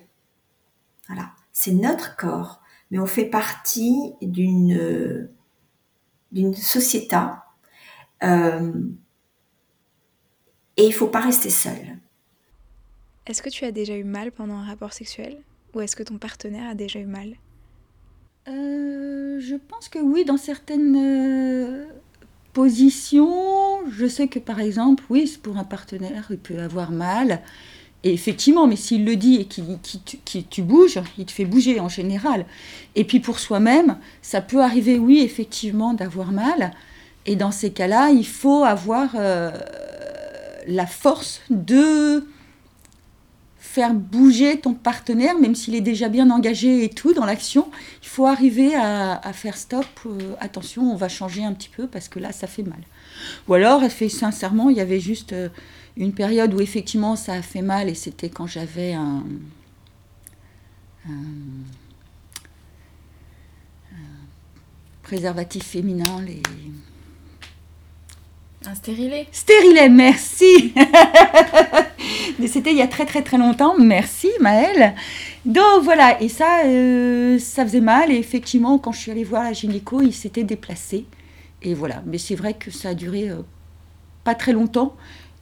Voilà, 1.07 1.31
c'est 1.51 1.73
notre 1.73 2.15
corps, 2.15 2.61
mais 2.91 2.99
on 2.99 3.05
fait 3.05 3.25
partie 3.25 4.13
d'une 4.21 5.27
d'une 6.33 6.53
société. 6.53 7.17
Euh, 8.23 8.73
et 10.77 10.85
il 10.85 10.93
faut 10.93 11.07
pas 11.07 11.21
rester 11.21 11.49
seul. 11.49 11.97
Est-ce 13.25 13.41
que 13.41 13.49
tu 13.49 13.65
as 13.65 13.71
déjà 13.71 13.95
eu 13.95 14.03
mal 14.03 14.31
pendant 14.31 14.55
un 14.55 14.65
rapport 14.65 14.93
sexuel? 14.93 15.37
Ou 15.73 15.81
est-ce 15.81 15.95
que 15.95 16.03
ton 16.03 16.17
partenaire 16.17 16.69
a 16.69 16.75
déjà 16.75 16.99
eu 16.99 17.05
mal? 17.05 17.35
Euh, 18.47 19.39
Je 19.39 19.55
pense 19.55 19.89
que 19.89 19.99
oui, 19.99 20.25
dans 20.25 20.37
certaines 20.37 20.95
euh, 20.95 21.85
positions. 22.53 23.89
Je 23.91 24.07
sais 24.07 24.27
que 24.27 24.39
par 24.39 24.59
exemple, 24.59 25.03
oui, 25.09 25.37
pour 25.41 25.57
un 25.57 25.63
partenaire, 25.63 26.27
il 26.29 26.39
peut 26.39 26.59
avoir 26.59 26.91
mal. 26.91 27.41
Et 28.03 28.13
effectivement, 28.13 28.67
mais 28.67 28.75
s'il 28.75 29.05
le 29.05 29.15
dit 29.15 29.35
et 29.35 29.45
qu'il 29.45 30.47
tu 30.49 30.61
bouges, 30.61 30.99
il 31.17 31.25
te 31.25 31.31
fait 31.31 31.45
bouger 31.45 31.79
en 31.79 31.87
général. 31.87 32.45
Et 32.95 33.05
puis 33.05 33.19
pour 33.19 33.39
soi-même, 33.39 33.97
ça 34.21 34.41
peut 34.41 34.61
arriver, 34.61 34.99
oui, 34.99 35.21
effectivement, 35.21 35.93
d'avoir 35.93 36.31
mal. 36.31 36.73
Et 37.25 37.37
dans 37.37 37.51
ces 37.51 37.71
cas-là, 37.71 38.09
il 38.09 38.27
faut 38.27 38.65
avoir 38.65 39.11
euh, 39.15 39.51
la 40.67 40.85
force 40.85 41.41
de 41.49 42.27
faire 43.57 43.93
bouger 43.93 44.59
ton 44.59 44.73
partenaire, 44.73 45.39
même 45.39 45.55
s'il 45.55 45.73
est 45.73 45.81
déjà 45.81 46.09
bien 46.09 46.29
engagé 46.29 46.83
et 46.83 46.89
tout 46.89 47.13
dans 47.13 47.25
l'action. 47.25 47.71
Il 48.03 48.09
faut 48.09 48.27
arriver 48.27 48.75
à, 48.75 49.31
faire 49.33 49.55
stop, 49.55 49.85
euh, 50.05 50.35
attention, 50.41 50.91
on 50.91 50.95
va 50.95 51.07
changer 51.07 51.43
un 51.43 51.53
petit 51.53 51.69
peu 51.69 51.87
parce 51.87 52.09
que 52.09 52.19
là, 52.19 52.33
ça 52.33 52.47
fait 52.47 52.63
mal. 52.63 52.81
Ou 53.47 53.53
alors, 53.53 53.81
sincèrement, 54.09 54.69
il 54.69 54.75
y 54.75 54.81
avait 54.81 54.99
juste... 54.99 55.31
Euh, 55.31 55.47
une 55.97 56.13
période 56.13 56.53
où 56.53 56.61
effectivement 56.61 57.15
ça 57.15 57.33
a 57.33 57.41
fait 57.41 57.61
mal 57.61 57.89
et 57.89 57.95
c'était 57.95 58.29
quand 58.29 58.47
j'avais 58.47 58.93
un, 58.93 59.23
préservatif 65.01 65.63
féminin, 65.63 66.21
les... 66.25 66.41
Un 68.65 68.75
stérilet. 68.75 69.27
Stérilet, 69.33 69.89
merci. 69.89 70.73
Mais 72.39 72.47
c'était 72.47 72.71
il 72.71 72.77
y 72.77 72.81
a 72.81 72.87
très 72.87 73.05
très 73.05 73.21
très 73.21 73.37
longtemps, 73.37 73.77
merci 73.77 74.29
Maëlle. 74.39 74.95
Donc 75.45 75.83
voilà, 75.83 76.21
et 76.21 76.29
ça, 76.29 76.63
euh, 76.65 77.37
ça 77.39 77.65
faisait 77.65 77.81
mal, 77.81 78.09
et 78.09 78.15
effectivement, 78.15 78.79
quand 78.79 78.93
je 78.93 78.99
suis 78.99 79.11
allée 79.11 79.25
voir 79.25 79.43
la 79.43 79.51
gynéco, 79.51 80.01
il 80.01 80.13
s'était 80.13 80.45
déplacé. 80.45 81.05
Et 81.61 81.73
voilà, 81.73 82.01
mais 82.05 82.17
c'est 82.17 82.35
vrai 82.35 82.53
que 82.53 82.71
ça 82.71 82.89
a 82.89 82.93
duré 82.93 83.29
euh, 83.29 83.41
pas 84.23 84.33
très 84.33 84.53
longtemps, 84.53 84.95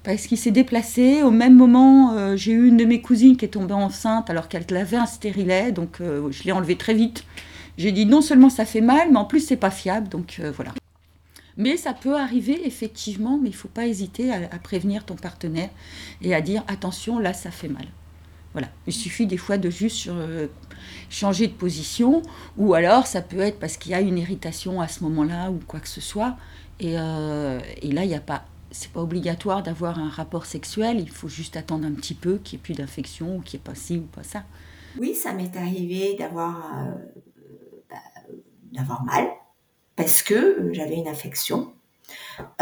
parce 0.04 0.28
qu'il 0.28 0.38
s'est 0.38 0.52
déplacé. 0.52 1.24
Au 1.24 1.32
même 1.32 1.56
moment, 1.56 2.14
euh, 2.14 2.36
j'ai 2.36 2.52
eu 2.52 2.68
une 2.68 2.78
de 2.78 2.86
mes 2.86 3.02
cousines 3.02 3.38
qui 3.38 3.46
est 3.46 3.50
tombée 3.50 3.74
enceinte 3.74 4.30
alors 4.30 4.48
qu'elle 4.48 4.66
avait 4.76 4.98
un 4.98 5.06
stérilet, 5.06 5.72
donc 5.72 6.02
euh, 6.02 6.32
je 6.32 6.44
l'ai 6.44 6.52
enlevé 6.52 6.76
très 6.76 6.94
vite. 6.94 7.24
J'ai 7.78 7.92
dit 7.92 8.06
non 8.06 8.22
seulement 8.22 8.50
ça 8.50 8.66
fait 8.66 8.82
mal, 8.82 9.12
mais 9.12 9.18
en 9.18 9.26
plus 9.26 9.42
c'est 9.42 9.58
pas 9.58 9.72
fiable, 9.72 10.10
donc 10.10 10.38
euh, 10.40 10.52
voilà. 10.56 10.74
Mais 11.58 11.78
ça 11.78 11.94
peut 11.94 12.18
arriver 12.18 12.66
effectivement, 12.66 13.38
mais 13.42 13.50
il 13.50 13.56
faut 13.56 13.68
pas 13.68 13.86
hésiter 13.86 14.32
à, 14.34 14.58
prévenir 14.58 15.06
ton 15.06 15.16
partenaire 15.16 15.70
et 16.22 16.34
à 16.34 16.42
dire 16.42 16.64
attention, 16.68 17.20
là 17.20 17.34
ça 17.34 17.52
fait 17.52 17.68
mal. 17.68 17.86
Voilà, 18.54 18.68
il 18.88 18.94
suffit 18.94 19.28
des 19.28 19.38
fois 19.38 19.58
de 19.58 19.70
juste 19.70 20.10
changer 21.10 21.48
de 21.48 21.54
position, 21.54 22.22
ou 22.58 22.74
alors 22.74 23.06
ça 23.06 23.22
peut 23.22 23.40
être 23.40 23.60
parce 23.60 23.78
qu'il 23.78 23.92
y 23.92 23.96
a 23.96 24.02
une 24.02 24.18
irritation 24.18 24.82
à 24.82 24.88
ce 24.88 25.04
moment-là 25.04 25.52
ou 25.52 25.60
quoi 25.68 25.80
que 25.80 25.88
ce 25.88 26.02
soit. 26.02 26.36
Et, 26.80 26.94
et 26.94 27.92
là, 27.92 28.04
il 28.04 28.08
n'y 28.08 28.16
a 28.16 28.20
pas 28.20 28.46
c'est 28.72 28.92
pas 28.92 29.02
obligatoire 29.02 29.64
d'avoir 29.64 30.00
un 30.00 30.10
rapport 30.10 30.46
sexuel, 30.46 31.00
il 31.00 31.10
faut 31.10 31.28
juste 31.28 31.58
attendre 31.58 31.86
un 31.86 31.92
petit 31.92 32.14
peu 32.14 32.38
qu'il 32.38 32.58
n'y 32.58 32.62
ait 32.62 32.64
plus 32.64 32.74
d'infection 32.74 33.38
ou 33.38 33.42
qu'il 33.42 33.60
n'y 33.60 33.64
ait 33.64 33.66
pas 33.66 33.76
ci 33.76 33.98
ou 33.98 34.04
pas 34.04 34.24
ça. 34.24 34.44
Oui, 35.00 35.16
ça 35.16 35.34
m'est 35.34 35.56
arrivé 35.56 36.16
d'avoir 36.16 36.80
euh, 36.80 36.96
bah, 37.90 38.98
mal 39.06 39.30
parce 39.96 40.24
que 40.24 40.70
j'avais 40.74 40.96
une 40.96 41.08
infection. 41.08 41.74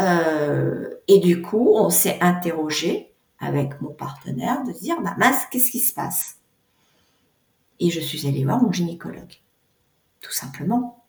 Euh, 0.00 0.90
et 1.08 1.18
du 1.18 1.42
coup, 1.42 1.74
on 1.74 1.90
s'est 1.90 2.18
interrogé 2.20 3.12
avec 3.38 3.80
mon 3.80 3.90
partenaire 3.90 4.62
de 4.64 4.72
dire, 4.72 5.00
bah 5.00 5.14
mince, 5.18 5.46
qu'est-ce 5.50 5.70
qui 5.70 5.80
se 5.80 5.94
passe? 5.94 6.36
Et 7.78 7.90
je 7.90 8.00
suis 8.00 8.26
allée 8.26 8.44
voir 8.44 8.62
mon 8.62 8.70
gynécologue, 8.70 9.40
tout 10.20 10.32
simplement. 10.32 11.04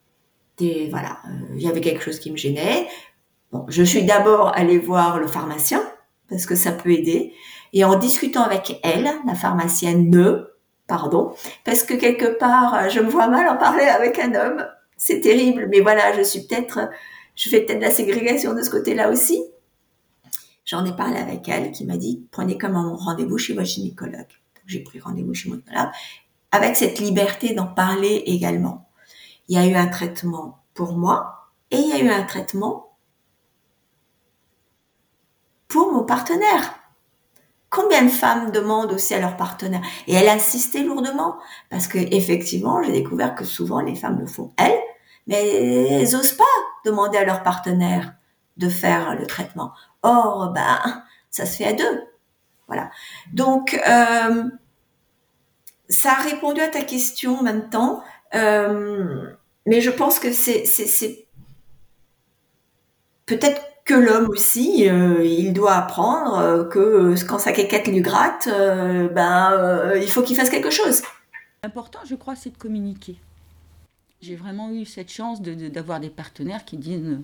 Et 0.59 0.89
voilà, 0.89 1.19
euh, 1.27 1.55
il 1.55 1.61
y 1.61 1.67
avait 1.67 1.81
quelque 1.81 2.03
chose 2.03 2.19
qui 2.19 2.31
me 2.31 2.37
gênait. 2.37 2.87
Bon, 3.51 3.65
je 3.67 3.83
suis 3.83 4.03
d'abord 4.03 4.51
allée 4.55 4.79
voir 4.79 5.19
le 5.19 5.27
pharmacien 5.27 5.83
parce 6.29 6.45
que 6.45 6.55
ça 6.55 6.71
peut 6.71 6.91
aider. 6.91 7.33
Et 7.73 7.83
en 7.83 7.97
discutant 7.97 8.43
avec 8.43 8.79
elle, 8.83 9.11
la 9.25 9.35
pharmacienne 9.35 10.09
ne, 10.09 10.47
pardon, 10.87 11.33
parce 11.65 11.83
que 11.83 11.93
quelque 11.93 12.37
part, 12.37 12.89
je 12.89 12.99
me 12.99 13.09
vois 13.09 13.27
mal 13.27 13.47
en 13.47 13.57
parler 13.57 13.83
avec 13.83 14.19
un 14.19 14.33
homme. 14.35 14.65
C'est 14.97 15.19
terrible, 15.19 15.67
mais 15.69 15.81
voilà, 15.81 16.15
je 16.15 16.21
suis 16.21 16.41
peut-être, 16.41 16.89
je 17.35 17.49
fais 17.49 17.61
peut-être 17.61 17.81
la 17.81 17.91
ségrégation 17.91 18.53
de 18.53 18.61
ce 18.61 18.69
côté-là 18.69 19.09
aussi. 19.09 19.43
J'en 20.65 20.85
ai 20.85 20.95
parlé 20.95 21.17
avec 21.17 21.47
elle 21.49 21.71
qui 21.71 21.85
m'a 21.85 21.97
dit, 21.97 22.25
prenez 22.31 22.57
comme 22.57 22.75
un 22.75 22.95
rendez-vous 22.95 23.37
chez 23.37 23.53
votre 23.53 23.67
gynécologue. 23.67 24.27
J'ai 24.65 24.83
pris 24.83 24.99
rendez-vous 24.99 25.33
chez 25.33 25.49
mon 25.49 25.55
gynécologue 25.55 25.91
avec 26.51 26.75
cette 26.75 26.99
liberté 26.99 27.53
d'en 27.53 27.67
parler 27.67 28.23
également. 28.25 28.89
Il 29.47 29.57
y 29.57 29.59
a 29.59 29.65
eu 29.65 29.75
un 29.75 29.87
traitement 29.87 30.63
pour 30.73 30.93
moi 30.93 31.49
et 31.71 31.77
il 31.77 31.89
y 31.89 31.93
a 31.93 31.99
eu 31.99 32.09
un 32.09 32.23
traitement 32.23 32.90
pour 35.71 35.91
mon 35.93 36.03
partenaire. 36.03 36.75
Combien 37.69 38.03
de 38.03 38.09
femmes 38.09 38.51
demandent 38.51 38.91
aussi 38.91 39.13
à 39.13 39.19
leur 39.19 39.37
partenaire? 39.37 39.81
Et 40.05 40.13
elle 40.13 40.27
insistait 40.27 40.83
lourdement 40.83 41.37
parce 41.69 41.87
que 41.87 41.97
effectivement, 41.97 42.83
j'ai 42.83 42.91
découvert 42.91 43.33
que 43.33 43.45
souvent 43.45 43.79
les 43.79 43.95
femmes 43.95 44.19
le 44.19 44.25
font 44.25 44.53
elles, 44.57 44.79
mais 45.27 45.47
elles 45.47 46.11
n'osent 46.11 46.33
pas 46.33 46.43
demander 46.83 47.17
à 47.17 47.23
leur 47.23 47.43
partenaire 47.43 48.13
de 48.57 48.67
faire 48.67 49.15
le 49.15 49.25
traitement. 49.25 49.71
Or, 50.03 50.51
ben, 50.53 51.03
ça 51.29 51.45
se 51.45 51.55
fait 51.55 51.65
à 51.65 51.73
deux. 51.73 52.03
Voilà. 52.67 52.91
Donc, 53.31 53.73
euh, 53.87 54.43
ça 55.87 56.11
a 56.11 56.21
répondu 56.21 56.59
à 56.59 56.67
ta 56.67 56.81
question 56.81 57.39
en 57.39 57.43
même 57.43 57.69
temps, 57.69 58.03
euh, 58.35 59.29
mais 59.65 59.79
je 59.79 59.91
pense 59.91 60.19
que 60.19 60.33
c'est 60.33 61.27
peut-être 63.25 63.61
que 63.85 63.93
l'homme 63.93 64.29
aussi, 64.29 64.87
euh, 64.89 65.23
il 65.25 65.53
doit 65.53 65.73
apprendre 65.73 66.37
euh, 66.37 66.63
que 66.63 66.79
euh, 66.79 67.15
quand 67.27 67.39
sa 67.39 67.51
quéquette 67.51 67.87
lui 67.87 68.01
gratte, 68.01 68.47
ben, 68.47 69.93
il 69.95 70.09
faut 70.09 70.21
qu'il 70.21 70.35
fasse 70.35 70.49
quelque 70.49 70.69
chose. 70.69 71.01
L'important, 71.63 71.99
je 72.05 72.15
crois, 72.15 72.35
c'est 72.35 72.51
de 72.51 72.57
communiquer. 72.57 73.17
J'ai 74.21 74.35
vraiment 74.35 74.71
eu 74.71 74.85
cette 74.85 75.11
chance 75.11 75.41
d'avoir 75.41 75.99
des 75.99 76.09
partenaires 76.09 76.63
qui 76.63 76.77
disent, 76.77 77.19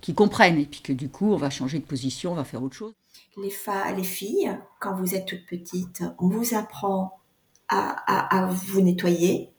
qui 0.00 0.14
comprennent, 0.14 0.58
et 0.58 0.66
puis 0.66 0.80
que 0.80 0.92
du 0.92 1.08
coup, 1.08 1.32
on 1.32 1.36
va 1.36 1.50
changer 1.50 1.78
de 1.78 1.84
position, 1.84 2.32
on 2.32 2.36
va 2.36 2.44
faire 2.44 2.62
autre 2.62 2.74
chose. 2.74 2.94
Les, 3.36 3.52
les 3.96 4.04
filles, 4.04 4.56
quand 4.80 4.94
vous 4.94 5.14
êtes 5.14 5.26
toutes 5.26 5.46
petites, 5.46 6.02
on 6.18 6.28
vous 6.28 6.54
apprend 6.54 7.20
à, 7.68 8.36
à, 8.36 8.46
vous 8.46 8.80
nettoyer, 8.80 9.50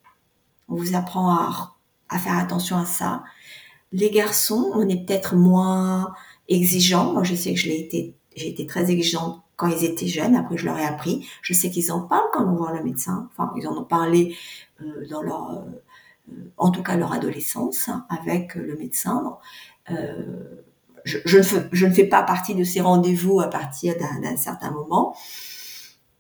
on 0.68 0.76
vous 0.76 0.96
apprend 0.96 1.30
à, 1.30 1.76
à 2.10 2.20
faire 2.20 2.38
attention 2.38 2.78
à 2.78 2.86
ça. 2.86 3.24
Les 3.92 4.10
garçons, 4.10 4.72
on 4.74 4.88
est 4.88 5.06
peut-être 5.06 5.36
moins 5.36 6.14
exigeants. 6.48 7.14
Moi, 7.14 7.24
je 7.24 7.36
sais 7.36 7.54
que 7.54 7.60
j'ai 7.60 7.80
été 8.36 8.66
très 8.66 8.90
exigeante 8.90 9.42
quand 9.62 9.68
ils 9.68 9.84
étaient 9.84 10.08
jeunes. 10.08 10.36
Après, 10.36 10.58
je 10.58 10.66
leur 10.66 10.78
ai 10.78 10.86
appris. 10.86 11.28
Je 11.42 11.54
sais 11.54 11.70
qu'ils 11.70 11.92
en 11.92 12.02
parlent 12.02 12.30
quand 12.34 12.44
on 12.46 12.56
voit 12.56 12.74
le 12.76 12.84
médecin. 12.84 13.30
Enfin, 13.32 13.54
ils 13.58 13.68
en 13.68 13.78
ont 13.78 13.84
parlé 13.84 14.36
euh, 14.82 15.08
dans 15.10 15.22
leur, 15.22 15.52
euh, 15.52 16.34
en 16.58 16.72
tout 16.72 16.82
cas 16.82 16.96
leur 16.96 17.14
adolescence 17.14 17.90
avec 18.10 18.56
le 18.56 18.76
médecin. 18.76 19.38
Euh, 19.92 20.64
je, 21.04 21.38
ne 21.38 21.44
fais, 21.44 21.70
je, 21.72 21.86
ne 21.86 21.94
fais, 21.94 22.06
pas 22.06 22.24
partie 22.24 22.56
de 22.56 22.64
ces 22.64 22.82
rendez-vous 22.82 23.40
à 23.40 23.50
partir 23.50 23.96
d'un 23.98 24.38
certain 24.38 24.72
moment. 24.72 25.16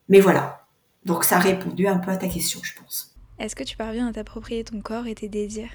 Mais 0.09 0.19
voilà. 0.19 0.65
Donc, 1.05 1.23
ça 1.23 1.37
a 1.37 1.39
répondu 1.39 1.87
un 1.87 1.97
peu 1.97 2.11
à 2.11 2.17
ta 2.17 2.27
question, 2.27 2.59
je 2.61 2.73
pense. 2.79 3.15
Est-ce 3.39 3.55
que 3.55 3.63
tu 3.63 3.75
parviens 3.75 4.07
à 4.07 4.13
t'approprier 4.13 4.63
ton 4.63 4.81
corps 4.81 5.07
et 5.07 5.15
tes 5.15 5.29
désirs? 5.29 5.71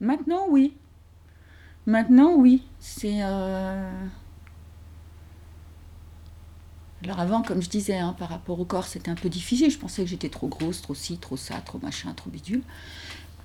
Maintenant, 0.00 0.46
oui. 0.48 0.76
Maintenant, 1.86 2.34
oui. 2.34 2.62
C'est. 2.78 3.22
Euh, 3.22 3.90
alors 7.04 7.20
avant, 7.20 7.42
comme 7.42 7.62
je 7.62 7.68
disais, 7.68 7.98
hein, 7.98 8.14
par 8.18 8.28
rapport 8.28 8.60
au 8.60 8.64
corps, 8.64 8.86
c'était 8.86 9.10
un 9.10 9.14
peu 9.14 9.28
difficile. 9.28 9.70
Je 9.70 9.78
pensais 9.78 10.02
que 10.02 10.08
j'étais 10.08 10.28
trop 10.28 10.48
grosse, 10.48 10.82
trop 10.82 10.94
ci, 10.94 11.18
trop 11.18 11.36
ça, 11.36 11.54
trop 11.64 11.78
machin, 11.78 12.12
trop 12.14 12.30
bidule. 12.30 12.62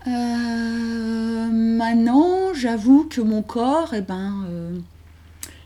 Euh, 0.07 1.47
maintenant, 1.49 2.53
j'avoue 2.53 3.05
que 3.05 3.21
mon 3.21 3.41
corps, 3.41 3.93
eh 3.93 4.01
ben, 4.01 4.45
euh, 4.47 4.79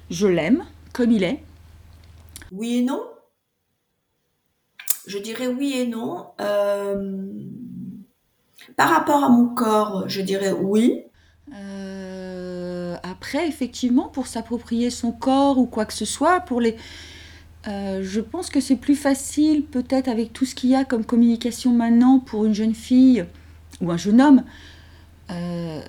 je 0.09 0.27
l'aime 0.27 0.65
comme 0.93 1.11
il 1.11 1.23
est. 1.23 1.43
Oui 2.51 2.77
et 2.77 2.81
non? 2.81 3.03
Je 5.07 5.17
dirais 5.17 5.47
oui 5.47 5.73
et 5.73 5.87
non. 5.87 6.27
Par 8.75 8.89
rapport 8.89 9.23
à 9.23 9.29
mon 9.29 9.47
corps, 9.47 10.07
je 10.07 10.21
dirais 10.21 10.51
oui. 10.51 11.03
Euh, 11.55 12.95
après, 13.03 13.47
effectivement, 13.47 14.07
pour 14.07 14.27
s'approprier 14.27 14.89
son 14.89 15.11
corps 15.11 15.57
ou 15.57 15.65
quoi 15.65 15.85
que 15.85 15.93
ce 15.93 16.05
soit, 16.05 16.41
pour 16.41 16.61
les, 16.61 16.75
euh, 17.67 18.01
je 18.03 18.21
pense 18.21 18.49
que 18.49 18.61
c'est 18.61 18.75
plus 18.75 18.95
facile, 18.95 19.63
peut-être 19.63 20.07
avec 20.07 20.31
tout 20.31 20.45
ce 20.45 20.55
qu'il 20.55 20.69
y 20.69 20.75
a 20.75 20.85
comme 20.85 21.03
communication 21.03 21.73
maintenant 21.73 22.19
pour 22.19 22.45
une 22.45 22.53
jeune 22.53 22.75
fille 22.75 23.25
ou 23.81 23.91
un 23.91 23.97
jeune 23.97 24.21
homme, 24.21 24.43
euh, 25.31 25.81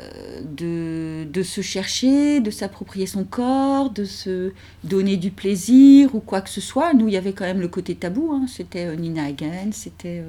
de, 0.44 1.24
de, 1.30 1.42
se 1.42 1.62
chercher, 1.62 2.40
de 2.40 2.50
s'approprier 2.50 3.06
son 3.06 3.24
corps, 3.24 3.90
de 3.90 4.04
se 4.04 4.52
donner 4.84 5.16
du 5.16 5.30
plaisir 5.30 6.14
ou 6.14 6.20
quoi 6.20 6.40
que 6.40 6.50
ce 6.50 6.60
soit. 6.60 6.92
Nous, 6.92 7.08
il 7.08 7.14
y 7.14 7.16
avait 7.16 7.32
quand 7.32 7.46
même 7.46 7.60
le 7.60 7.68
côté 7.68 7.94
tabou. 7.94 8.32
Hein. 8.32 8.46
C'était 8.48 8.94
Nina 8.96 9.24
Hagen, 9.24 9.70
c'était 9.72 10.22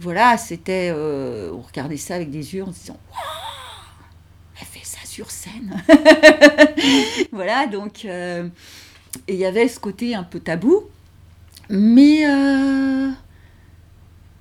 voilà, 0.00 0.38
c'était. 0.38 0.90
Euh, 0.94 1.52
on 1.52 1.60
regardait 1.60 1.98
ça 1.98 2.14
avec 2.14 2.30
des 2.30 2.54
yeux 2.54 2.64
en 2.64 2.72
se 2.72 2.80
disant 2.80 2.98
Waouh 3.10 3.20
Elle 4.58 4.66
fait 4.66 4.84
ça 4.84 5.04
sur 5.04 5.30
scène 5.30 5.82
Voilà, 7.32 7.66
donc. 7.66 8.04
Euh, 8.04 8.48
et 9.28 9.34
il 9.34 9.38
y 9.38 9.44
avait 9.44 9.68
ce 9.68 9.78
côté 9.78 10.14
un 10.14 10.24
peu 10.24 10.40
tabou. 10.40 10.84
Mais. 11.68 12.26
Euh, 12.26 13.10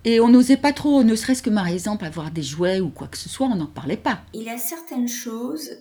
et 0.05 0.21
on 0.21 0.29
n'osait 0.29 0.57
pas 0.57 0.71
trop, 0.71 1.03
ne 1.03 1.13
serait-ce 1.13 1.43
que 1.43 1.49
par 1.49 1.67
exemple 1.67 2.05
avoir 2.05 2.31
des 2.31 2.41
jouets 2.41 2.79
ou 2.79 2.89
quoi 2.89 3.07
que 3.07 3.17
ce 3.17 3.27
soit, 3.27 3.47
on 3.47 3.55
n'en 3.55 3.67
parlait 3.67 3.97
pas. 3.97 4.21
Il 4.33 4.43
y 4.43 4.49
a 4.49 4.57
certaines 4.57 5.09
choses 5.09 5.71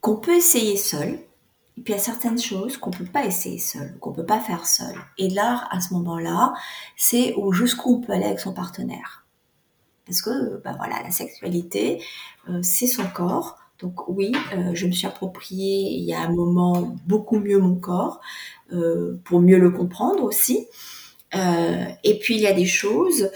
qu'on 0.00 0.16
peut 0.16 0.36
essayer 0.36 0.76
seul, 0.76 1.18
et 1.78 1.80
puis 1.80 1.94
il 1.94 1.96
y 1.96 1.98
a 1.98 2.02
certaines 2.02 2.38
choses 2.38 2.76
qu'on 2.76 2.90
peut 2.90 3.06
pas 3.06 3.24
essayer 3.24 3.58
seul, 3.58 3.96
qu'on 3.98 4.12
peut 4.12 4.26
pas 4.26 4.40
faire 4.40 4.66
seul. 4.66 4.94
Et 5.16 5.30
l'art, 5.30 5.68
à 5.70 5.80
ce 5.80 5.94
moment-là, 5.94 6.52
c'est 6.96 7.34
jusqu'où 7.52 7.96
on 7.96 8.00
peut 8.00 8.12
aller 8.12 8.26
avec 8.26 8.40
son 8.40 8.52
partenaire. 8.52 9.24
Parce 10.06 10.20
que, 10.20 10.60
ben 10.62 10.74
voilà, 10.76 11.02
la 11.02 11.10
sexualité, 11.10 12.02
euh, 12.48 12.60
c'est 12.62 12.86
son 12.86 13.04
corps. 13.06 13.58
Donc 13.78 14.08
oui, 14.08 14.32
euh, 14.54 14.72
je 14.74 14.86
me 14.86 14.92
suis 14.92 15.06
approprié 15.06 15.90
il 15.92 16.04
y 16.04 16.12
a 16.12 16.20
un 16.20 16.32
moment 16.32 16.94
beaucoup 17.06 17.38
mieux 17.38 17.58
mon 17.58 17.76
corps 17.76 18.20
euh, 18.72 19.18
pour 19.24 19.40
mieux 19.40 19.58
le 19.58 19.70
comprendre 19.70 20.22
aussi. 20.22 20.68
et 21.32 22.18
puis 22.20 22.34
il 22.34 22.40
y 22.42 22.46
a 22.46 22.52
des 22.52 22.66
choses 22.66 23.30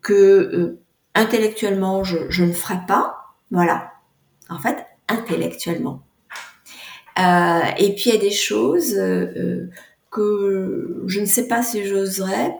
que 0.00 0.78
intellectuellement 1.14 2.02
je, 2.02 2.30
je 2.30 2.44
ne 2.44 2.52
ferai 2.52 2.78
pas. 2.88 3.34
Voilà. 3.50 3.92
En 4.48 4.58
fait, 4.58 4.86
intellectuellement. 5.08 6.02
Euh, 7.20 7.60
et 7.76 7.94
puis 7.94 8.10
il 8.10 8.14
y 8.14 8.16
a 8.16 8.20
des 8.20 8.30
choses 8.30 8.94
euh, 8.94 9.26
euh, 9.36 9.70
que 10.10 11.04
je 11.06 11.20
ne 11.20 11.26
sais 11.26 11.48
pas 11.48 11.62
si 11.62 11.84
j'oserais 11.84 12.54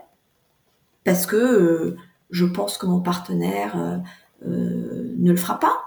parce 1.04 1.24
que 1.24 1.96
je 2.30 2.44
pense 2.44 2.76
que 2.76 2.86
mon 2.86 3.00
partenaire 3.00 4.02
ne 4.46 5.30
le 5.30 5.36
fera 5.36 5.58
pas, 5.58 5.80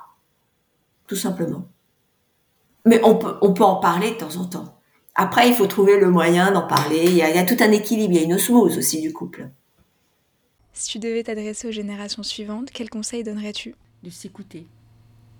tout 1.07 1.15
simplement. 1.15 1.67
Mais 2.86 2.99
on 3.03 3.15
peut, 3.15 3.38
on 3.41 3.53
peut 3.53 3.63
en 3.63 3.77
parler 3.77 4.12
de 4.12 4.15
temps 4.15 4.36
en 4.38 4.45
temps. 4.45 4.79
Après, 5.15 5.47
il 5.47 5.53
faut 5.53 5.67
trouver 5.67 5.99
le 5.99 6.09
moyen 6.09 6.51
d'en 6.51 6.67
parler. 6.67 7.03
Il 7.05 7.13
y, 7.13 7.21
a, 7.21 7.29
il 7.29 7.36
y, 7.36 7.39
a, 7.39 7.45
tout 7.45 7.63
un 7.63 7.71
équilibre, 7.71 8.13
il 8.13 8.17
y 8.17 8.23
a 8.23 8.25
une 8.25 8.33
osmose 8.33 8.77
aussi 8.77 8.99
du 8.99 9.13
couple. 9.13 9.49
Si 10.73 10.89
tu 10.89 10.99
devais 10.99 11.23
t'adresser 11.23 11.67
aux 11.67 11.71
générations 11.71 12.23
suivantes, 12.23 12.71
quels 12.71 12.89
conseils 12.89 13.23
donnerais-tu? 13.23 13.75
De 14.01 14.09
s'écouter. 14.09 14.65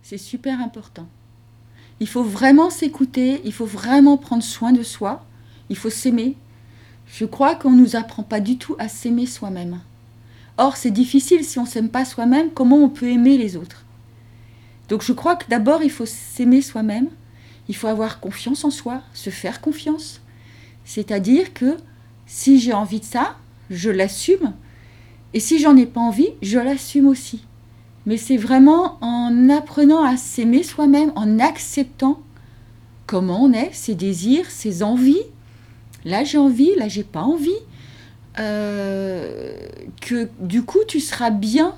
C'est 0.04 0.20
super 0.20 0.62
important. 0.62 1.08
Il 2.00 2.08
faut 2.08 2.24
vraiment 2.24 2.70
s'écouter, 2.70 3.42
il 3.46 3.54
faut 3.54 3.66
vraiment 3.66 4.18
prendre 4.18 4.44
soin 4.44 4.72
de 4.72 4.84
soi, 4.84 5.26
il 5.70 5.78
faut 5.78 5.90
s'aimer. 5.90 6.36
Je 7.08 7.26
crois 7.26 7.56
qu'on 7.56 7.72
ne 7.72 7.82
nous 7.82 7.96
apprend 7.96 8.24
pas 8.24 8.40
du 8.40 8.58
tout 8.58 8.76
à 8.80 8.88
s'aimer 8.88 9.26
soi-même. 9.26 9.80
Or, 10.58 10.78
c'est 10.78 10.92
difficile 10.92 11.44
si 11.44 11.60
on 11.60 11.64
ne 11.64 11.68
s'aime 11.68 11.90
pas 11.90 12.06
soi-même, 12.06 12.52
comment 12.52 12.78
on 12.78 12.90
peut 12.90 13.10
aimer 13.10 13.38
les 13.38 13.56
autres? 13.56 13.84
Donc 14.90 15.02
je 15.02 15.14
crois 15.14 15.36
que 15.36 15.48
d'abord, 15.50 15.82
il 15.84 15.90
faut 15.90 16.06
s'aimer 16.06 16.62
soi-même, 16.62 17.08
il 17.70 17.76
faut 17.76 17.88
avoir 17.88 18.20
confiance 18.20 18.64
en 18.64 18.70
soi, 18.70 19.02
se 19.14 19.30
faire 19.30 19.62
confiance. 19.62 20.22
C'est-à-dire 20.86 21.54
que 21.54 21.78
si 22.26 22.60
j'ai 22.60 22.74
envie 22.74 23.00
de 23.00 23.06
ça, 23.06 23.38
je 23.70 23.90
l'assume, 23.90 24.54
et 25.34 25.40
si 25.40 25.60
j'en 25.60 25.76
ai 25.78 25.86
pas 25.86 26.02
envie, 26.02 26.30
je 26.42 26.60
l'assume 26.60 27.08
aussi. 27.08 27.46
Mais 28.06 28.18
c'est 28.18 28.38
vraiment 28.38 28.98
en 29.02 29.50
apprenant 29.50 30.04
à 30.04 30.18
s'aimer 30.18 30.64
soi-même, 30.64 31.12
en 31.16 31.40
acceptant 31.40 32.22
comment 33.08 33.44
on 33.44 33.54
est, 33.54 33.74
ses 33.74 33.96
désirs, 33.96 34.50
ses 34.50 34.84
envies. 34.84 35.24
Là 36.06 36.24
j'ai 36.24 36.38
envie, 36.38 36.76
là 36.76 36.88
j'ai 36.88 37.04
pas 37.04 37.22
envie. 37.22 37.52
Euh, 38.40 39.56
que 40.02 40.28
du 40.40 40.64
coup 40.64 40.80
tu 40.88 41.00
seras 41.00 41.30
bien, 41.30 41.76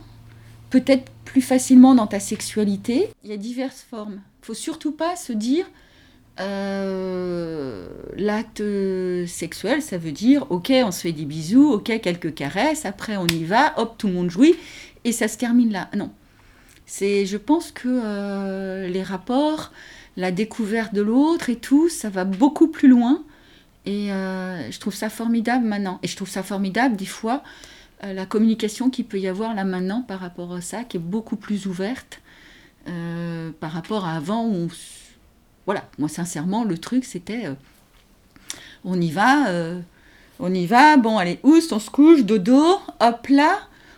peut-être 0.70 1.12
plus 1.26 1.42
facilement 1.42 1.96
dans 1.96 2.08
ta 2.08 2.20
sexualité. 2.20 3.10
Il 3.24 3.30
y 3.30 3.34
a 3.34 3.38
diverses 3.38 3.86
formes. 3.88 4.22
Il 4.42 4.46
faut 4.46 4.54
surtout 4.54 4.94
pas 4.94 5.16
se 5.16 5.34
dire 5.34 5.66
euh, 6.40 7.88
l'acte 8.18 8.64
sexuel, 9.28 9.82
ça 9.82 9.98
veut 9.98 10.12
dire 10.12 10.46
ok, 10.50 10.72
on 10.84 10.92
se 10.92 11.02
fait 11.02 11.12
des 11.12 11.26
bisous, 11.26 11.72
ok, 11.72 12.00
quelques 12.02 12.34
caresses, 12.34 12.86
après 12.86 13.18
on 13.18 13.28
y 13.28 13.44
va, 13.44 13.80
hop, 13.80 13.96
tout 13.98 14.08
le 14.08 14.14
monde 14.14 14.30
jouit 14.30 14.56
et 15.06 15.12
ça 15.12 15.30
se 15.30 15.38
termine 15.38 15.72
là. 15.72 15.88
Non. 15.96 16.12
C'est, 16.86 17.26
je 17.26 17.38
pense 17.38 17.72
que 17.72 17.88
euh, 17.88 18.88
les 18.90 19.04
rapports, 19.04 19.72
la 20.18 20.32
découverte 20.32 20.94
de 20.94 21.02
l'autre 21.02 21.50
et 21.50 21.56
tout, 21.56 21.90
ça 21.90 22.10
va 22.10 22.26
beaucoup 22.26 22.68
plus 22.68 22.90
loin. 22.90 23.24
Et 23.86 24.12
euh, 24.12 24.70
je 24.72 24.80
trouve 24.80 24.96
ça 24.96 25.10
formidable 25.10 25.66
maintenant. 25.66 26.00
Et 26.04 26.08
je 26.08 26.16
trouve 26.16 26.28
ça 26.28 26.44
formidable 26.44 26.96
des 26.96 27.06
fois 27.06 27.44
euh, 28.04 28.14
la 28.14 28.26
communication 28.26 28.90
qu'il 28.90 29.06
peut 29.06 29.20
y 29.20 29.28
avoir 29.28 29.54
là 29.54 29.64
maintenant 29.64 30.02
par 30.02 30.20
rapport 30.20 30.54
à 30.54 30.62
ça, 30.62 30.84
qui 30.84 30.98
est 30.98 31.00
beaucoup 31.00 31.38
plus 31.38 31.68
ouverte 31.68 32.20
par 33.60 33.72
rapport 33.72 34.06
à 34.06 34.16
avant 34.16 34.48
où 34.48 34.70
Voilà, 35.66 35.90
moi 35.98 36.08
sincèrement, 36.08 36.64
le 36.64 36.78
truc 36.78 37.04
c'était 37.04 37.46
on 38.84 39.02
y 39.02 39.10
va, 39.10 39.48
on 40.40 40.54
y 40.54 40.68
va, 40.68 40.96
bon 40.96 41.18
allez, 41.18 41.40
oust, 41.42 41.74
on 41.74 41.80
se 41.80 41.90
couche, 41.90 42.24
dodo, 42.24 42.78
hop 43.00 43.28
là, 43.30 43.58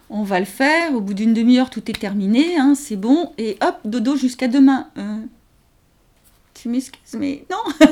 on 0.09 0.23
va 0.23 0.39
le 0.39 0.45
faire, 0.45 0.93
au 0.93 1.01
bout 1.01 1.13
d'une 1.13 1.33
demi-heure 1.33 1.69
tout 1.69 1.89
est 1.89 1.99
terminé, 1.99 2.57
hein, 2.57 2.75
c'est 2.75 2.95
bon, 2.95 3.33
et 3.37 3.57
hop, 3.61 3.77
dodo 3.85 4.15
jusqu'à 4.15 4.47
demain. 4.47 4.87
Euh, 4.97 5.19
tu 6.53 6.69
m'excuses, 6.69 7.15
mais 7.19 7.45
non. 7.51 7.87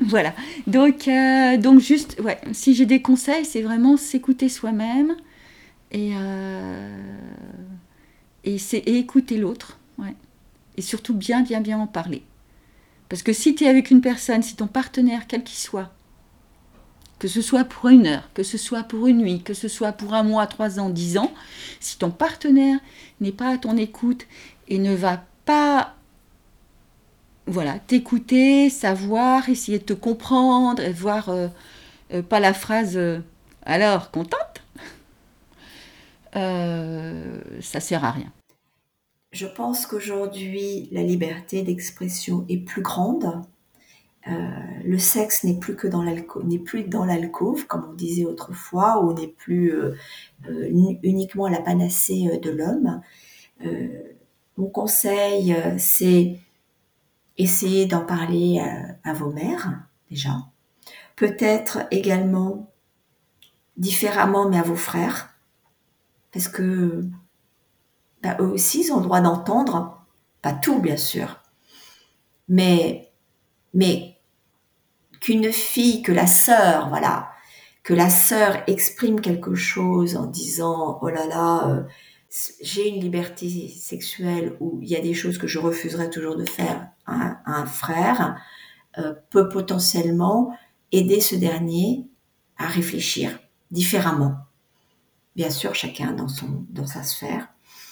voilà. 0.06 0.34
Donc, 0.66 1.08
euh, 1.08 1.56
donc 1.56 1.80
juste, 1.80 2.20
si 2.52 2.74
j'ai 2.74 2.86
des 2.86 3.02
conseils, 3.02 3.44
c'est 3.44 3.62
vraiment 3.62 3.96
s'écouter 3.96 4.48
soi-même 4.48 5.16
et, 5.90 6.12
euh, 6.14 6.98
et, 8.44 8.56
et, 8.72 8.98
écouter 8.98 9.38
l'autre. 9.38 9.78
Et 10.78 10.80
surtout 10.80 11.12
bien, 11.12 11.42
bien, 11.42 11.60
bien 11.60 11.78
en 11.78 11.86
parler. 11.86 12.22
Parce 13.10 13.22
que 13.22 13.34
si 13.34 13.54
tu 13.54 13.64
es 13.64 13.68
avec 13.68 13.90
une 13.90 14.00
personne, 14.00 14.42
si 14.42 14.56
ton 14.56 14.66
partenaire, 14.66 15.26
quel 15.28 15.44
qu'il 15.44 15.58
soit, 15.58 15.92
que 17.22 17.28
ce 17.28 17.40
soit 17.40 17.62
pour 17.62 17.88
une 17.88 18.08
heure, 18.08 18.28
que 18.34 18.42
ce 18.42 18.58
soit 18.58 18.82
pour 18.82 19.06
une 19.06 19.18
nuit, 19.18 19.42
que 19.44 19.54
ce 19.54 19.68
soit 19.68 19.92
pour 19.92 20.12
un 20.12 20.24
mois, 20.24 20.48
trois 20.48 20.80
ans, 20.80 20.90
dix 20.90 21.18
ans, 21.18 21.32
si 21.78 21.96
ton 21.96 22.10
partenaire 22.10 22.80
n'est 23.20 23.30
pas 23.30 23.54
à 23.54 23.58
ton 23.58 23.76
écoute 23.76 24.26
et 24.66 24.78
ne 24.78 24.92
va 24.92 25.22
pas 25.44 25.94
voilà, 27.46 27.78
t'écouter, 27.78 28.70
savoir, 28.70 29.48
essayer 29.48 29.78
de 29.78 29.84
te 29.84 29.92
comprendre, 29.92 30.82
voir 30.90 31.28
euh, 31.28 31.46
euh, 32.12 32.22
pas 32.22 32.40
la 32.40 32.54
phrase 32.54 32.96
euh, 32.96 33.20
alors 33.64 34.10
contente, 34.10 34.64
ça 36.34 37.78
sert 37.78 38.04
à 38.04 38.10
rien. 38.10 38.32
Je 39.30 39.46
pense 39.46 39.86
qu'aujourd'hui 39.86 40.88
la 40.90 41.04
liberté 41.04 41.62
d'expression 41.62 42.44
est 42.48 42.58
plus 42.58 42.82
grande 42.82 43.44
le 44.26 44.98
sexe 44.98 45.44
n'est 45.44 45.58
plus 45.58 45.76
que 45.76 45.86
dans 45.86 46.02
l'alcôve, 46.02 46.46
n'est 46.46 46.58
plus 46.58 46.84
dans 46.84 47.04
l'alcôve, 47.04 47.66
comme 47.66 47.86
on 47.90 47.94
disait 47.94 48.24
autrefois, 48.24 49.02
ou 49.02 49.12
n'est 49.12 49.28
plus 49.28 49.72
euh, 49.72 49.94
euh, 50.48 50.68
uniquement 51.02 51.48
la 51.48 51.60
panacée 51.60 52.38
de 52.38 52.50
l'homme. 52.50 53.00
mon 54.56 54.66
conseil, 54.68 55.56
c'est 55.78 56.38
essayer 57.38 57.86
d'en 57.86 58.04
parler 58.04 58.62
à, 59.04 59.12
vos 59.12 59.30
mères, 59.30 59.88
déjà. 60.10 60.36
Peut-être 61.16 61.86
également 61.90 62.70
différemment, 63.76 64.48
mais 64.48 64.58
à 64.58 64.62
vos 64.62 64.76
frères, 64.76 65.30
parce 66.32 66.48
que 66.48 67.04
bah, 68.22 68.36
eux 68.40 68.50
aussi, 68.50 68.82
ils 68.82 68.92
ont 68.92 68.98
le 68.98 69.04
droit 69.04 69.20
d'entendre, 69.20 70.04
pas 70.42 70.52
tout, 70.52 70.80
bien 70.80 70.96
sûr, 70.96 71.40
mais 72.48 73.12
mais 73.74 74.11
qu'une 75.22 75.52
fille, 75.52 76.02
que 76.02 76.12
la 76.12 76.26
sœur, 76.26 76.88
voilà, 76.88 77.30
que 77.84 77.94
la 77.94 78.10
sœur 78.10 78.62
exprime 78.66 79.20
quelque 79.20 79.54
chose 79.54 80.16
en 80.16 80.26
disant 80.26 80.98
oh 81.00 81.08
là 81.08 81.26
là, 81.26 81.68
euh, 81.68 81.82
j'ai 82.60 82.88
une 82.88 83.00
liberté 83.00 83.68
sexuelle 83.68 84.56
où 84.58 84.80
il 84.82 84.88
y 84.88 84.96
a 84.96 85.00
des 85.00 85.14
choses 85.14 85.38
que 85.38 85.46
je 85.46 85.60
refuserais 85.60 86.10
toujours 86.10 86.36
de 86.36 86.44
faire 86.44 86.88
à, 87.06 87.40
un 87.46 87.66
frère, 87.66 88.36
euh, 88.98 89.14
peut 89.30 89.48
potentiellement 89.48 90.56
aider 90.90 91.20
ce 91.20 91.36
dernier 91.36 92.04
à 92.58 92.66
réfléchir 92.66 93.38
différemment. 93.70 94.34
Bien 95.36 95.50
sûr, 95.50 95.74
chacun 95.74 96.12
dans 96.12 96.28
son 96.28 96.66
dans 96.68 96.86
sa 96.86 97.04
sphère. 97.04 97.48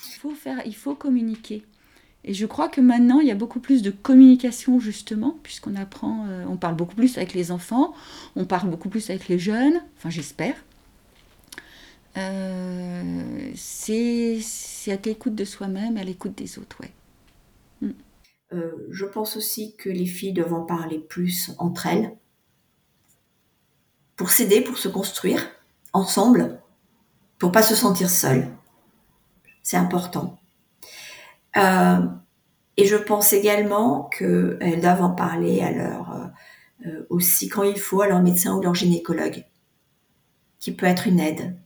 Il 0.09 0.19
faut 0.19 0.35
faire, 0.35 0.63
il 0.67 0.75
faut 0.75 0.97
communiquer. 0.97 1.65
Et 2.25 2.35
je 2.35 2.45
crois 2.47 2.69
que 2.69 2.81
maintenant, 2.81 3.21
il 3.21 3.29
y 3.29 3.31
a 3.31 3.35
beaucoup 3.35 3.61
plus 3.61 3.83
de 3.83 3.91
communication, 3.91 4.79
justement, 4.79 5.39
puisqu'on 5.43 5.75
apprend, 5.75 6.27
euh, 6.29 6.45
on 6.49 6.57
parle 6.57 6.77
beaucoup 6.77 6.95
plus 6.95 7.17
avec 7.17 7.33
les 7.33 7.51
enfants, 7.51 7.95
on 8.37 8.45
parle 8.45 8.69
beaucoup 8.69 8.91
plus 8.91 9.09
avec 9.09 9.29
les 9.29 9.39
jeunes, 9.39 9.81
enfin 9.97 10.11
j'espère. 10.11 10.55
Euh, 12.17 13.53
c'est 13.55 14.43
à 14.89 14.97
l'écoute 15.05 15.35
de 15.35 15.45
soi-même, 15.45 15.97
à 15.97 16.05
l'écoute 16.05 16.37
des 16.37 16.59
autres, 16.59 16.77
ouais. 16.81 16.93
Mm. 17.81 17.91
Euh, 18.53 18.73
je 18.91 19.07
pense 19.07 19.37
aussi 19.37 19.77
que 19.77 19.89
les 19.89 20.07
filles 20.07 20.33
doivent 20.33 20.55
en 20.55 20.65
parler 20.65 20.99
plus 20.99 21.53
entre 21.59 21.87
elles, 21.87 22.15
pour 24.17 24.31
s'aider, 24.31 24.61
pour 24.61 24.77
se 24.77 24.89
construire 24.89 25.49
ensemble, 25.95 26.61
pour 27.39 27.53
pas 27.53 27.63
se 27.63 27.75
sentir 27.75 28.11
seules. 28.11 28.49
C'est 29.63 29.79
important. 29.79 30.40
Euh, 31.57 32.07
et 32.77 32.87
je 32.87 32.97
pense 32.97 33.33
également 33.33 34.05
qu'elles 34.05 34.81
doivent 34.81 35.03
en 35.03 35.11
parler 35.11 35.61
à 35.61 35.71
leur, 35.71 36.31
euh, 36.87 37.07
aussi 37.11 37.49
quand 37.49 37.63
il 37.63 37.79
faut 37.79 38.01
à 38.01 38.09
leur 38.09 38.23
médecin 38.23 38.57
ou 38.57 38.63
leur 38.63 38.75
gynécologue, 38.75 39.45
qui 40.59 40.73
peut 40.73 40.87
être 40.87 41.07
une 41.07 41.21
aide. 41.21 41.57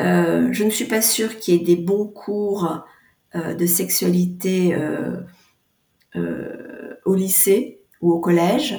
Euh, 0.00 0.48
je 0.52 0.64
ne 0.64 0.70
suis 0.70 0.86
pas 0.86 1.02
sûre 1.02 1.38
qu'il 1.38 1.54
y 1.54 1.56
ait 1.58 1.64
des 1.64 1.80
bons 1.80 2.06
cours 2.06 2.84
de 3.34 3.64
sexualité 3.64 4.76
au 6.14 7.14
lycée 7.14 7.80
ou 8.02 8.12
au 8.12 8.20
collège. 8.20 8.74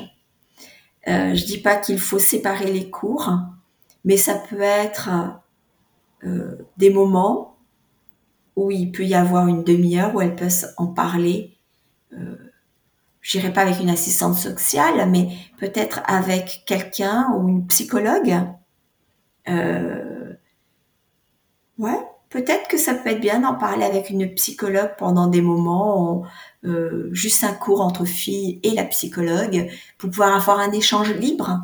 Euh, 1.08 1.34
je 1.34 1.46
dis 1.46 1.58
pas 1.58 1.76
qu'il 1.76 2.00
faut 2.00 2.20
séparer 2.20 2.72
les 2.72 2.89
cours, 2.89 3.32
mais 4.06 4.18
ça 4.18 4.36
peut 4.36 4.62
être 4.62 5.10
des 6.78 6.89
moments 6.89 7.53
où 8.56 8.72
il 8.72 8.92
peut 8.92 9.06
y 9.06 9.16
avoir 9.16 9.48
une 9.48 9.63
demi-heure 9.63 10.13
où 10.16 10.22
elles 10.22 10.36
peuvent 10.36 10.68
en 10.78 10.88
parler. 10.88 11.58
Euh, 12.13 12.36
je 13.22 13.38
dirais 13.38 13.54
pas 13.54 13.62
avec 13.62 13.80
une 13.80 13.89
assistante 13.89 14.36
sociale, 14.36 15.10
mais 15.10 15.30
peut-être 15.58 16.02
avec 16.06 16.63
quelqu'un 16.66 17.30
ou 17.36 17.48
une 17.48 17.66
psychologue. 17.68 18.38
Euh, 19.48 20.34
ouais, 21.78 22.00
peut-être 22.30 22.68
que 22.68 22.78
ça 22.78 22.94
peut 22.94 23.10
être 23.10 23.22
bien 23.22 23.39
d'en 23.39 23.56
parler 23.56 23.86
avec 23.86 24.10
une 24.10 24.34
psychologue 24.34 24.92
pendant 24.98 25.28
des 25.28 25.42
moments, 25.42 26.24
euh, 26.66 27.10
juste 27.13 27.44
un 27.44 27.54
cours 27.54 27.82
entre 27.82 28.06
filles 28.06 28.60
et 28.63 28.72
la 28.72 28.84
psychologue, 28.84 29.70
pour 29.98 30.10
pouvoir 30.10 30.36
avoir 30.36 30.60
un 30.60 30.72
échange 30.72 31.13
libre. 31.13 31.62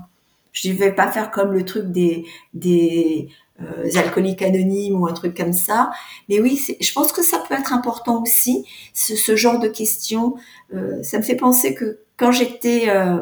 Je 0.54 0.69
ne 0.69 0.78
vais 0.78 0.93
pas 0.93 1.12
faire 1.12 1.30
comme 1.30 1.52
le 1.52 1.65
truc 1.65 1.91
des, 1.91 2.25
des 2.54 3.30
euh, 3.62 3.89
alcooliques 3.98 4.41
anonymes 4.41 5.02
ou 5.02 5.08
un 5.08 5.13
truc 5.13 5.36
comme 5.36 5.54
ça. 5.54 5.91
Mais 6.28 6.39
oui, 6.39 6.62
je 6.80 6.93
pense 6.93 7.12
que 7.12 7.24
ça 7.24 7.39
peut 7.39 7.56
être 7.56 7.74
important 7.74 8.22
aussi, 8.22 8.65
ce, 8.93 9.36
genre 9.36 9.60
de 9.60 9.67
questions. 9.67 10.36
Euh, 10.73 11.02
ça 11.04 11.17
me 11.17 11.23
fait 11.23 11.36
penser 11.36 11.73
que 11.73 12.00
quand 12.17 12.31
j'étais 12.31 12.90
euh, 12.90 13.19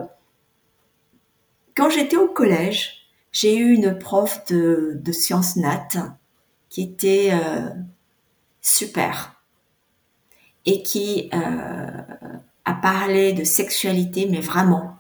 quand 1.75 1.89
j'étais 1.89 2.17
au 2.17 2.27
collège, 2.27 3.07
j'ai 3.31 3.55
eu 3.55 3.73
une 3.73 3.97
prof 3.97 4.45
de, 4.49 4.99
de 5.01 5.11
sciences 5.11 5.55
nat 5.55 5.87
qui 6.69 6.81
était 6.81 7.29
euh, 7.31 7.69
super 8.61 9.35
et 10.65 10.83
qui 10.83 11.29
a 11.31 12.73
parlé 12.81 13.31
de 13.31 13.45
sexualité, 13.45 14.27
mais 14.29 14.41
vraiment 14.41 14.96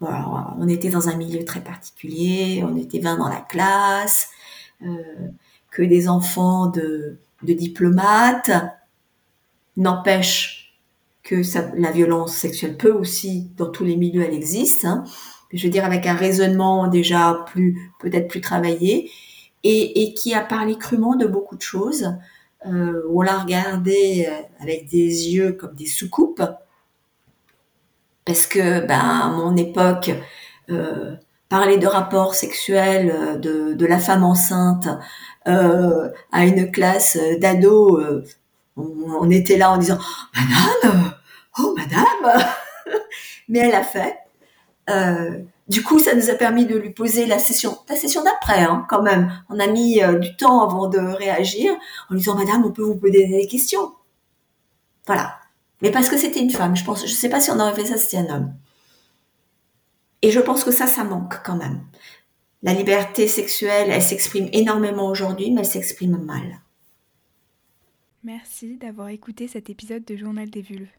on 0.00 0.68
était 0.68 0.88
dans 0.88 1.08
un 1.08 1.16
milieu 1.16 1.44
très 1.44 1.60
particulier, 1.60 2.64
on 2.64 2.76
était 2.76 3.00
20 3.00 3.18
dans 3.18 3.28
la 3.28 3.40
classe, 3.40 4.30
euh, 4.82 5.28
que 5.70 5.82
des 5.82 6.08
enfants 6.08 6.66
de, 6.68 7.18
diplomates. 7.42 8.50
N'empêche 9.76 10.78
que 11.22 11.42
la 11.78 11.92
violence 11.92 12.34
sexuelle 12.34 12.76
peut 12.76 12.92
aussi, 12.92 13.50
dans 13.56 13.70
tous 13.70 13.84
les 13.84 13.96
milieux, 13.96 14.22
elle 14.22 14.34
existe. 14.34 14.84
Hein. 14.84 15.04
je 15.52 15.62
veux 15.64 15.72
dire, 15.72 15.84
avec 15.84 16.06
un 16.06 16.14
raisonnement 16.14 16.88
déjà 16.88 17.44
plus, 17.46 17.92
peut-être 18.00 18.28
plus 18.28 18.40
travaillé. 18.40 19.10
et, 19.62 20.14
qui 20.14 20.34
a 20.34 20.40
parlé 20.40 20.76
crûment 20.78 21.16
de 21.16 21.26
beaucoup 21.26 21.56
de 21.56 21.62
choses. 21.62 22.14
Euh, 22.66 23.02
on 23.10 23.22
l'a 23.22 23.38
regardé 23.38 24.28
avec 24.58 24.88
des 24.88 25.30
yeux 25.30 25.52
comme 25.52 25.74
des 25.74 25.86
soucoupes, 25.86 26.42
parce 28.24 28.46
que 28.46 28.80
ben, 28.86 28.98
à 28.98 29.28
mon 29.28 29.56
époque, 29.56 30.10
euh, 30.70 31.16
parler 31.48 31.78
de 31.78 31.86
rapports 31.86 32.34
sexuels 32.34 33.40
de, 33.40 33.74
de 33.74 33.86
la 33.86 33.98
femme 33.98 34.24
enceinte 34.24 34.88
euh, 35.48 36.08
à 36.32 36.44
une 36.44 36.70
classe 36.70 37.18
d'ados, 37.38 38.24
on, 38.76 39.30
était 39.30 39.56
là 39.56 39.72
en 39.72 39.78
disant 39.78 39.98
Madame, 40.34 41.14
oh 41.58 41.74
Madame, 41.76 42.44
mais 43.48 43.60
elle 43.60 43.74
a 43.74 43.82
fait. 43.82 44.16
Euh, 44.88 45.42
du 45.68 45.82
coup, 45.82 45.98
ça 45.98 46.14
nous 46.14 46.30
a 46.30 46.34
permis 46.34 46.66
de 46.66 46.76
lui 46.76 46.90
poser 46.90 47.26
la 47.26 47.38
session, 47.38 47.78
la 47.88 47.96
session 47.96 48.24
d'après, 48.24 48.62
hein, 48.62 48.86
quand 48.88 49.02
même. 49.02 49.32
On 49.48 49.58
a 49.60 49.66
mis 49.66 50.02
euh, 50.02 50.18
du 50.18 50.36
temps 50.36 50.62
avant 50.62 50.88
de 50.88 50.98
réagir 50.98 51.72
en 52.08 52.14
lui 52.14 52.18
disant, 52.18 52.34
Madame, 52.34 52.64
on 52.64 52.72
peut 52.72 52.82
vous 52.82 52.96
poser 52.96 53.26
des 53.26 53.46
questions. 53.46 53.92
Voilà. 55.06 55.39
Mais 55.82 55.90
parce 55.90 56.08
que 56.08 56.16
c'était 56.16 56.40
une 56.40 56.50
femme, 56.50 56.76
je 56.76 56.84
pense, 56.84 57.06
je 57.06 57.12
sais 57.12 57.28
pas 57.28 57.40
si 57.40 57.50
on 57.50 57.58
aurait 57.58 57.74
fait 57.74 57.86
ça 57.86 57.96
si 57.96 58.04
c'était 58.04 58.28
un 58.28 58.36
homme. 58.36 58.54
Et 60.22 60.30
je 60.30 60.40
pense 60.40 60.64
que 60.64 60.70
ça, 60.70 60.86
ça 60.86 61.04
manque 61.04 61.42
quand 61.42 61.56
même. 61.56 61.80
La 62.62 62.74
liberté 62.74 63.26
sexuelle, 63.26 63.90
elle 63.90 64.02
s'exprime 64.02 64.50
énormément 64.52 65.08
aujourd'hui, 65.08 65.50
mais 65.50 65.60
elle 65.60 65.66
s'exprime 65.66 66.18
mal. 66.18 66.60
Merci 68.22 68.76
d'avoir 68.76 69.08
écouté 69.08 69.48
cet 69.48 69.70
épisode 69.70 70.04
de 70.04 70.16
Journal 70.16 70.50
des 70.50 70.60
Vulves. 70.60 70.90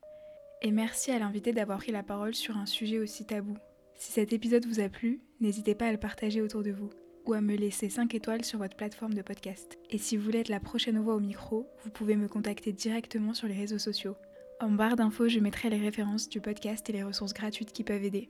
Et 0.64 0.72
merci 0.72 1.12
à 1.12 1.20
l'invité 1.20 1.54
d'avoir 1.54 1.78
pris 1.78 1.92
la 1.92 2.02
parole 2.02 2.34
sur 2.34 2.58
un 2.58 2.66
sujet 2.66 2.98
aussi 2.98 3.26
tabou. 3.26 3.56
Si 3.96 4.12
cet 4.12 4.34
épisode 4.34 4.66
vous 4.66 4.80
a 4.80 4.90
plu, 4.90 5.22
n'hésitez 5.40 5.76
pas 5.76 5.86
à 5.86 5.92
le 5.92 6.00
partager 6.00 6.42
autour 6.42 6.64
de 6.64 6.72
vous 6.72 6.90
ou 7.28 7.34
à 7.34 7.42
me 7.42 7.56
laisser 7.56 7.90
5 7.90 8.16
étoiles 8.16 8.44
sur 8.44 8.58
votre 8.58 8.76
plateforme 8.76 9.14
de 9.14 9.22
podcast. 9.22 9.78
Et 9.92 10.00
si 10.00 10.18
vous 10.18 10.24
voulez 10.24 10.40
être 10.40 10.50
la 10.50 10.60
prochaine 10.60 10.98
voix 10.98 11.14
au 11.14 11.20
micro, 11.20 11.68
vous 11.84 11.92
pouvez 11.92 12.16
me 12.16 12.28
contacter 12.28 12.72
directement 12.72 13.36
sur 13.36 13.48
les 13.48 13.54
réseaux 13.54 13.78
sociaux. 13.78 14.16
En 14.62 14.70
barre 14.70 14.96
d'infos, 14.96 15.28
je 15.28 15.40
mettrai 15.40 15.72
les 15.72 15.80
références 15.80 16.30
du 16.30 16.40
podcast 16.40 16.88
et 16.88 16.94
les 16.94 17.02
ressources 17.02 17.34
gratuites 17.34 17.74
qui 17.74 17.84
peuvent 17.84 18.04
aider. 18.04 18.30